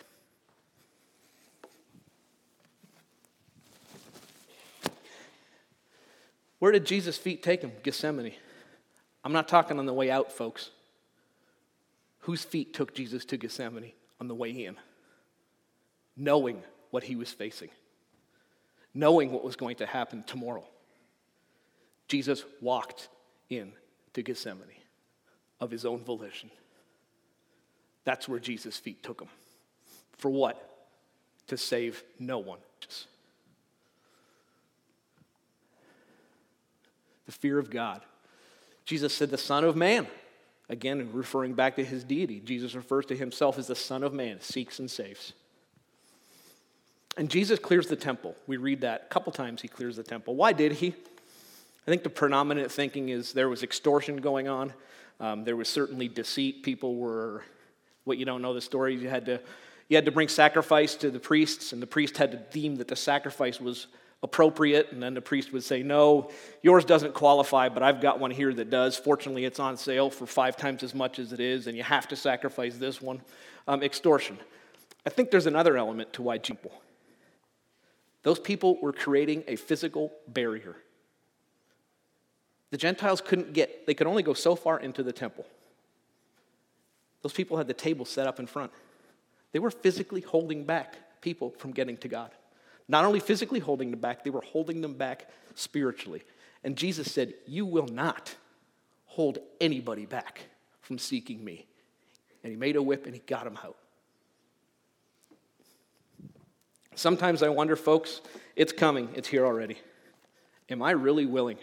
Where 6.58 6.72
did 6.72 6.86
Jesus' 6.86 7.16
feet 7.16 7.42
take 7.42 7.62
him? 7.62 7.72
Gethsemane. 7.82 8.34
I'm 9.24 9.32
not 9.32 9.48
talking 9.48 9.78
on 9.78 9.86
the 9.86 9.92
way 9.92 10.10
out, 10.10 10.32
folks. 10.32 10.70
Whose 12.20 12.42
feet 12.42 12.74
took 12.74 12.94
Jesus 12.94 13.24
to 13.26 13.36
Gethsemane 13.36 13.92
on 14.20 14.28
the 14.28 14.34
way 14.34 14.50
in? 14.50 14.76
Knowing 16.16 16.62
what 16.90 17.04
he 17.04 17.16
was 17.16 17.30
facing, 17.30 17.70
knowing 18.94 19.30
what 19.30 19.44
was 19.44 19.56
going 19.56 19.76
to 19.76 19.86
happen 19.86 20.24
tomorrow. 20.24 20.64
Jesus 22.08 22.44
walked 22.60 23.08
in 23.50 23.72
to 24.14 24.22
Gethsemane 24.22 24.82
of 25.60 25.70
his 25.70 25.84
own 25.84 26.02
volition. 26.02 26.50
That's 28.04 28.28
where 28.28 28.38
Jesus' 28.38 28.78
feet 28.78 29.02
took 29.02 29.20
him. 29.20 29.28
For 30.16 30.30
what? 30.30 30.64
To 31.48 31.56
save 31.56 32.02
no 32.18 32.38
one. 32.38 32.58
The 37.28 37.32
fear 37.32 37.58
of 37.58 37.68
God. 37.68 38.00
Jesus 38.86 39.12
said, 39.12 39.28
the 39.28 39.36
Son 39.36 39.62
of 39.62 39.76
Man. 39.76 40.06
Again, 40.70 41.10
referring 41.12 41.52
back 41.52 41.76
to 41.76 41.84
his 41.84 42.02
deity, 42.04 42.40
Jesus 42.40 42.74
refers 42.74 43.04
to 43.06 43.16
himself 43.16 43.58
as 43.58 43.66
the 43.66 43.74
Son 43.74 44.02
of 44.02 44.14
Man, 44.14 44.40
seeks 44.40 44.78
and 44.78 44.90
saves. 44.90 45.34
And 47.18 47.28
Jesus 47.28 47.58
clears 47.58 47.86
the 47.86 47.96
temple. 47.96 48.34
We 48.46 48.56
read 48.56 48.80
that 48.80 49.02
a 49.04 49.12
couple 49.12 49.30
times 49.30 49.60
he 49.60 49.68
clears 49.68 49.96
the 49.96 50.02
temple. 50.02 50.36
Why 50.36 50.54
did 50.54 50.72
he? 50.72 50.88
I 50.88 51.90
think 51.90 52.02
the 52.02 52.08
predominant 52.08 52.72
thinking 52.72 53.10
is 53.10 53.34
there 53.34 53.50
was 53.50 53.62
extortion 53.62 54.16
going 54.16 54.48
on. 54.48 54.72
Um, 55.20 55.44
there 55.44 55.56
was 55.56 55.68
certainly 55.68 56.08
deceit. 56.08 56.62
People 56.62 56.96
were, 56.96 57.42
what 58.04 58.16
you 58.16 58.24
don't 58.24 58.40
know 58.40 58.54
the 58.54 58.62
story, 58.62 58.94
you 58.94 59.10
had 59.10 59.26
to 59.26 59.40
you 59.88 59.96
had 59.96 60.04
to 60.04 60.12
bring 60.12 60.28
sacrifice 60.28 60.94
to 60.96 61.10
the 61.10 61.18
priests, 61.18 61.72
and 61.72 61.82
the 61.82 61.86
priest 61.86 62.18
had 62.18 62.30
to 62.32 62.36
deem 62.36 62.76
that 62.76 62.88
the 62.88 62.96
sacrifice 62.96 63.58
was 63.58 63.86
appropriate, 64.22 64.90
and 64.90 65.02
then 65.02 65.14
the 65.14 65.20
priest 65.20 65.52
would 65.52 65.62
say, 65.62 65.82
No, 65.82 66.30
yours 66.62 66.84
doesn't 66.84 67.14
qualify, 67.14 67.68
but 67.68 67.82
I've 67.82 68.00
got 68.00 68.18
one 68.18 68.30
here 68.30 68.52
that 68.54 68.70
does. 68.70 68.96
Fortunately, 68.96 69.44
it's 69.44 69.60
on 69.60 69.76
sale 69.76 70.10
for 70.10 70.26
five 70.26 70.56
times 70.56 70.82
as 70.82 70.94
much 70.94 71.18
as 71.18 71.32
it 71.32 71.40
is, 71.40 71.66
and 71.66 71.76
you 71.76 71.82
have 71.82 72.08
to 72.08 72.16
sacrifice 72.16 72.76
this 72.76 73.00
one. 73.00 73.20
Um, 73.66 73.82
extortion. 73.82 74.38
I 75.06 75.10
think 75.10 75.30
there's 75.30 75.46
another 75.46 75.76
element 75.76 76.12
to 76.14 76.22
why 76.22 76.38
people. 76.38 76.72
Those 78.22 78.38
people 78.38 78.78
were 78.80 78.92
creating 78.92 79.44
a 79.46 79.56
physical 79.56 80.12
barrier. 80.26 80.76
The 82.70 82.76
Gentiles 82.76 83.20
couldn't 83.20 83.52
get, 83.52 83.86
they 83.86 83.94
could 83.94 84.06
only 84.06 84.22
go 84.22 84.34
so 84.34 84.54
far 84.54 84.80
into 84.80 85.02
the 85.02 85.12
temple. 85.12 85.46
Those 87.22 87.32
people 87.32 87.56
had 87.56 87.66
the 87.66 87.74
table 87.74 88.04
set 88.04 88.26
up 88.26 88.38
in 88.38 88.46
front. 88.46 88.72
They 89.52 89.58
were 89.58 89.70
physically 89.70 90.20
holding 90.20 90.64
back 90.64 91.20
people 91.20 91.54
from 91.58 91.72
getting 91.72 91.96
to 91.98 92.08
God. 92.08 92.30
Not 92.88 93.04
only 93.04 93.20
physically 93.20 93.60
holding 93.60 93.90
them 93.90 94.00
back, 94.00 94.24
they 94.24 94.30
were 94.30 94.40
holding 94.40 94.80
them 94.80 94.94
back 94.94 95.28
spiritually. 95.54 96.22
And 96.64 96.76
Jesus 96.76 97.12
said, 97.12 97.34
You 97.46 97.66
will 97.66 97.86
not 97.86 98.34
hold 99.06 99.38
anybody 99.60 100.06
back 100.06 100.42
from 100.80 100.98
seeking 100.98 101.44
me. 101.44 101.66
And 102.42 102.50
he 102.50 102.56
made 102.56 102.76
a 102.76 102.82
whip 102.82 103.04
and 103.04 103.14
he 103.14 103.20
got 103.20 103.44
them 103.44 103.58
out. 103.62 103.76
Sometimes 106.94 107.42
I 107.42 107.48
wonder, 107.48 107.76
folks, 107.76 108.22
it's 108.56 108.72
coming, 108.72 109.08
it's 109.14 109.28
here 109.28 109.46
already. 109.46 109.78
Am 110.68 110.82
I 110.82 110.90
really 110.92 111.26
willing? 111.26 111.58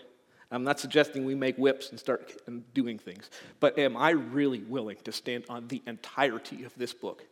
I'm 0.52 0.64
not 0.64 0.80
suggesting 0.80 1.26
we 1.26 1.36
make 1.36 1.58
whips 1.58 1.90
and 1.90 2.00
start 2.00 2.34
doing 2.74 2.98
things, 3.00 3.30
but 3.60 3.78
am 3.78 3.98
I 3.98 4.12
really 4.12 4.60
willing 4.60 4.98
to 5.04 5.12
stand 5.12 5.46
on 5.50 5.68
the 5.68 5.82
entirety 5.88 6.64
of 6.64 6.74
this 6.78 6.94
book 6.94 7.26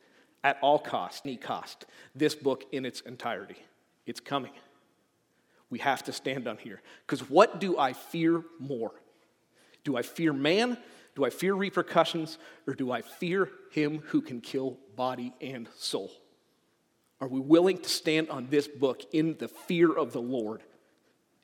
at 0.43 0.57
all 0.61 0.79
cost, 0.79 1.25
any 1.25 1.37
cost, 1.37 1.85
this 2.13 2.35
book 2.35 2.65
in 2.71 2.85
its 2.85 3.01
entirety? 3.01 3.55
It's 4.05 4.19
coming. 4.19 4.51
We 5.69 5.79
have 5.79 6.03
to 6.03 6.13
stand 6.13 6.47
on 6.47 6.57
here. 6.57 6.81
Because 7.05 7.29
what 7.29 7.59
do 7.59 7.77
I 7.77 7.93
fear 7.93 8.43
more? 8.59 8.91
Do 9.83 9.97
I 9.97 10.01
fear 10.01 10.33
man? 10.33 10.77
Do 11.15 11.25
I 11.25 11.29
fear 11.29 11.53
repercussions? 11.53 12.37
Or 12.67 12.73
do 12.73 12.91
I 12.91 13.01
fear 13.01 13.49
him 13.71 13.99
who 14.07 14.21
can 14.21 14.41
kill 14.41 14.77
body 14.95 15.33
and 15.41 15.67
soul? 15.77 16.11
Are 17.19 17.27
we 17.27 17.39
willing 17.39 17.77
to 17.77 17.89
stand 17.89 18.29
on 18.29 18.47
this 18.49 18.67
book 18.67 19.01
in 19.13 19.37
the 19.39 19.47
fear 19.47 19.93
of 19.93 20.11
the 20.11 20.21
Lord, 20.21 20.61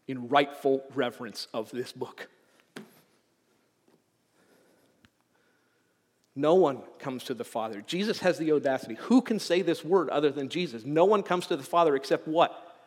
in 0.07 0.27
rightful 0.27 0.83
reverence 0.93 1.47
of 1.53 1.71
this 1.71 1.91
book? 1.91 2.27
No 6.39 6.55
one 6.55 6.83
comes 6.99 7.25
to 7.25 7.33
the 7.33 7.43
Father. 7.43 7.83
Jesus 7.85 8.19
has 8.19 8.37
the 8.37 8.53
audacity. 8.53 8.95
Who 8.95 9.21
can 9.21 9.39
say 9.39 9.61
this 9.61 9.83
word 9.83 10.07
other 10.07 10.29
than 10.29 10.47
Jesus? 10.47 10.85
No 10.85 11.03
one 11.03 11.21
comes 11.21 11.47
to 11.47 11.57
the 11.57 11.63
Father 11.63 11.97
except 11.97 12.29
what? 12.29 12.77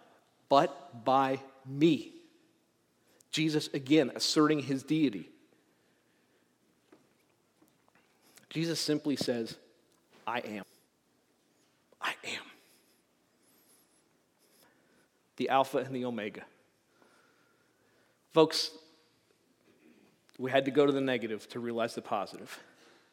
But 0.48 1.04
by 1.04 1.38
me. 1.66 2.14
Jesus, 3.30 3.68
again, 3.74 4.10
asserting 4.14 4.60
his 4.60 4.82
deity. 4.82 5.28
Jesus 8.48 8.80
simply 8.80 9.16
says, 9.16 9.58
I 10.26 10.38
am. 10.38 10.64
I 12.00 12.14
am. 12.24 12.44
The 15.36 15.50
Alpha 15.50 15.76
and 15.76 15.94
the 15.94 16.06
Omega. 16.06 16.44
Folks, 18.32 18.70
we 20.38 20.50
had 20.50 20.64
to 20.64 20.70
go 20.70 20.86
to 20.86 20.92
the 20.92 21.02
negative 21.02 21.46
to 21.50 21.60
realize 21.60 21.94
the 21.94 22.00
positive 22.00 22.58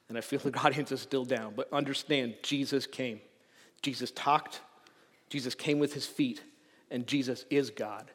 and 0.10 0.18
I 0.18 0.22
feel 0.22 0.40
the 0.44 0.58
audience 0.60 0.92
is 0.92 1.02
still 1.02 1.26
down, 1.26 1.54
but 1.56 1.72
understand 1.72 2.36
Jesus 2.44 2.86
came. 2.86 3.22
Jesus 3.82 4.12
talked, 4.12 4.60
Jesus 5.30 5.56
came 5.56 5.80
with 5.80 5.94
his 5.94 6.06
feet, 6.06 6.44
and 6.92 7.08
Jesus 7.08 7.46
is 7.50 7.70
God. 7.70 8.12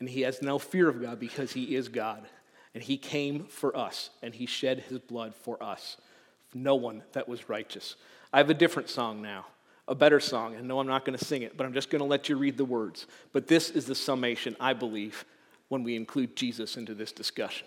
And 0.00 0.08
he 0.08 0.22
has 0.22 0.42
no 0.42 0.58
fear 0.58 0.88
of 0.88 1.00
God 1.00 1.20
because 1.20 1.52
he 1.52 1.74
is 1.74 1.88
God. 1.88 2.26
And 2.74 2.82
he 2.82 2.98
came 2.98 3.44
for 3.46 3.76
us, 3.76 4.10
and 4.22 4.34
he 4.34 4.46
shed 4.46 4.80
his 4.80 4.98
blood 4.98 5.34
for 5.34 5.62
us. 5.62 5.96
No 6.52 6.74
one 6.74 7.02
that 7.12 7.28
was 7.28 7.48
righteous. 7.48 7.94
I 8.32 8.38
have 8.38 8.50
a 8.50 8.54
different 8.54 8.88
song 8.88 9.22
now, 9.22 9.46
a 9.88 9.94
better 9.94 10.20
song, 10.20 10.54
and 10.54 10.66
no, 10.66 10.80
I'm 10.80 10.86
not 10.86 11.04
going 11.04 11.18
to 11.18 11.24
sing 11.24 11.42
it, 11.42 11.56
but 11.56 11.64
I'm 11.64 11.72
just 11.72 11.90
going 11.90 12.00
to 12.00 12.06
let 12.06 12.28
you 12.28 12.36
read 12.36 12.56
the 12.56 12.64
words. 12.64 13.06
But 13.32 13.46
this 13.46 13.70
is 13.70 13.86
the 13.86 13.94
summation, 13.94 14.56
I 14.60 14.74
believe, 14.74 15.24
when 15.68 15.84
we 15.84 15.96
include 15.96 16.36
Jesus 16.36 16.76
into 16.76 16.94
this 16.94 17.12
discussion. 17.12 17.66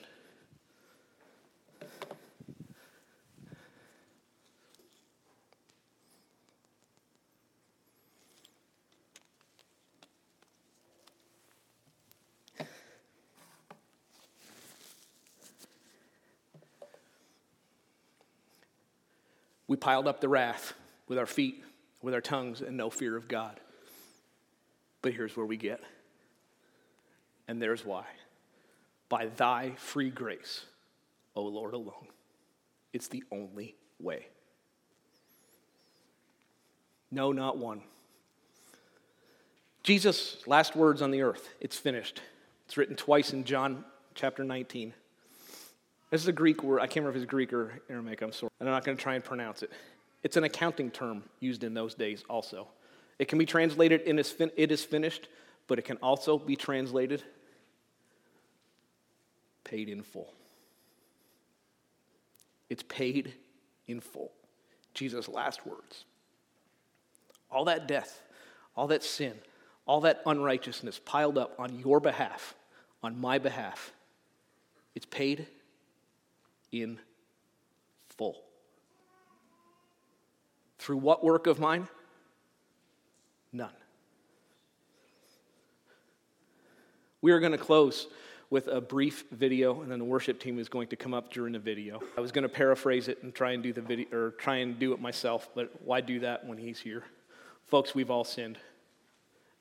Piled 19.79 20.07
up 20.07 20.21
the 20.21 20.29
wrath 20.29 20.73
with 21.07 21.17
our 21.17 21.25
feet, 21.25 21.63
with 22.01 22.13
our 22.13 22.21
tongues, 22.21 22.61
and 22.61 22.77
no 22.77 22.89
fear 22.89 23.15
of 23.15 23.27
God. 23.27 23.59
But 25.01 25.13
here's 25.13 25.35
where 25.35 25.45
we 25.45 25.57
get. 25.57 25.81
And 27.47 27.61
there's 27.61 27.85
why. 27.85 28.05
By 29.07 29.27
thy 29.27 29.71
free 29.77 30.09
grace, 30.09 30.65
O 31.35 31.43
Lord 31.43 31.73
alone. 31.73 32.07
It's 32.93 33.07
the 33.07 33.23
only 33.31 33.75
way. 33.99 34.27
No, 37.11 37.31
not 37.31 37.57
one. 37.57 37.81
Jesus' 39.83 40.45
last 40.45 40.75
words 40.75 41.01
on 41.01 41.11
the 41.11 41.21
earth 41.21 41.49
it's 41.59 41.77
finished. 41.77 42.21
It's 42.65 42.77
written 42.77 42.95
twice 42.95 43.33
in 43.33 43.45
John 43.45 43.83
chapter 44.13 44.43
19. 44.43 44.93
This 46.09 46.21
is 46.21 46.27
a 46.27 46.33
Greek 46.33 46.63
word. 46.63 46.79
I 46.79 46.87
can't 46.87 46.97
remember 46.97 47.17
if 47.17 47.23
it's 47.23 47.29
Greek 47.29 47.53
or 47.53 47.81
Aramaic, 47.89 48.21
I'm 48.21 48.31
sorry. 48.31 48.51
And 48.59 48.67
I'm 48.67 48.73
not 48.73 48.83
going 48.83 48.97
to 48.97 49.03
try 49.03 49.15
and 49.15 49.23
pronounce 49.23 49.61
it. 49.61 49.71
It's 50.23 50.37
an 50.37 50.43
accounting 50.43 50.91
term 50.91 51.23
used 51.39 51.63
in 51.63 51.73
those 51.73 51.93
days 51.93 52.23
also. 52.29 52.67
It 53.19 53.27
can 53.27 53.37
be 53.37 53.45
translated 53.45 54.01
in 54.01 54.17
it 54.17 54.71
is 54.71 54.83
finished, 54.83 55.27
but 55.67 55.77
it 55.77 55.85
can 55.85 55.97
also 55.97 56.37
be 56.37 56.55
translated 56.55 57.23
paid 59.63 59.87
in 59.87 60.01
full. 60.01 60.33
It's 62.69 62.83
paid 62.83 63.35
in 63.87 63.99
full. 63.99 64.31
Jesus' 64.95 65.27
last 65.27 65.65
words. 65.65 66.05
All 67.51 67.65
that 67.65 67.87
death, 67.87 68.23
all 68.75 68.87
that 68.87 69.03
sin, 69.03 69.33
all 69.85 70.01
that 70.01 70.21
unrighteousness 70.25 70.99
piled 71.05 71.37
up 71.37 71.53
on 71.59 71.77
your 71.77 71.99
behalf, 71.99 72.55
on 73.03 73.19
my 73.19 73.37
behalf, 73.37 73.91
it's 74.95 75.05
paid 75.05 75.45
in 76.71 76.99
full. 78.17 78.43
Through 80.77 80.97
what 80.97 81.23
work 81.23 81.47
of 81.47 81.59
mine? 81.59 81.87
None. 83.51 83.73
We 87.21 87.31
are 87.31 87.39
going 87.39 87.51
to 87.51 87.57
close 87.57 88.07
with 88.49 88.67
a 88.67 88.81
brief 88.81 89.25
video, 89.31 89.81
and 89.81 89.91
then 89.91 89.99
the 89.99 90.05
worship 90.05 90.39
team 90.39 90.57
is 90.57 90.69
going 90.69 90.87
to 90.87 90.95
come 90.95 91.13
up 91.13 91.31
during 91.31 91.53
the 91.53 91.59
video. 91.59 91.99
I 92.17 92.21
was 92.21 92.31
going 92.31 92.43
to 92.43 92.49
paraphrase 92.49 93.07
it 93.07 93.21
and 93.21 93.33
try 93.33 93.51
and 93.51 93.61
do 93.61 93.73
the 93.73 93.81
video, 93.81 94.07
or 94.11 94.31
try 94.31 94.57
and 94.57 94.79
do 94.79 94.93
it 94.93 95.01
myself, 95.01 95.49
but 95.53 95.71
why 95.83 96.01
do 96.01 96.21
that 96.21 96.45
when 96.45 96.57
he's 96.57 96.79
here? 96.79 97.03
Folks, 97.67 97.93
we've 97.93 98.09
all 98.09 98.23
sinned. 98.23 98.57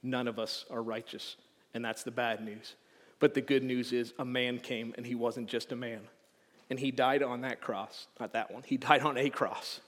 None 0.02 0.28
of 0.28 0.38
us 0.38 0.64
are 0.70 0.82
righteous, 0.82 1.36
and 1.74 1.84
that's 1.84 2.02
the 2.02 2.10
bad 2.10 2.42
news. 2.42 2.76
But 3.18 3.34
the 3.34 3.40
good 3.40 3.62
news 3.62 3.92
is 3.92 4.14
a 4.18 4.24
man 4.24 4.58
came, 4.58 4.94
and 4.96 5.04
he 5.04 5.14
wasn't 5.14 5.48
just 5.48 5.72
a 5.72 5.76
man. 5.76 6.00
And 6.70 6.78
he 6.78 6.90
died 6.90 7.22
on 7.22 7.42
that 7.42 7.60
cross, 7.60 8.06
not 8.20 8.32
that 8.34 8.50
one, 8.50 8.62
he 8.64 8.76
died 8.76 9.02
on 9.02 9.16
a 9.16 9.30
cross. 9.30 9.80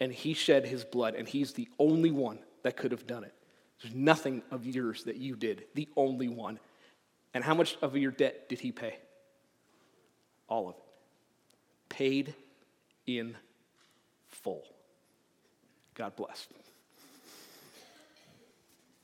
And 0.00 0.12
he 0.12 0.34
shed 0.34 0.66
his 0.66 0.84
blood, 0.84 1.14
and 1.14 1.26
he's 1.26 1.52
the 1.52 1.68
only 1.78 2.10
one 2.10 2.38
that 2.62 2.76
could 2.76 2.92
have 2.92 3.06
done 3.06 3.24
it. 3.24 3.32
There's 3.80 3.94
nothing 3.94 4.42
of 4.50 4.66
yours 4.66 5.04
that 5.04 5.16
you 5.16 5.36
did, 5.36 5.64
the 5.74 5.88
only 5.96 6.28
one. 6.28 6.58
And 7.32 7.44
how 7.44 7.54
much 7.54 7.76
of 7.82 7.96
your 7.96 8.10
debt 8.10 8.48
did 8.48 8.60
he 8.60 8.72
pay? 8.72 8.98
All 10.48 10.68
of 10.68 10.74
it. 10.76 10.82
Paid 11.88 12.34
in 13.06 13.36
full. 14.28 14.64
God 15.94 16.16
bless. 16.16 16.46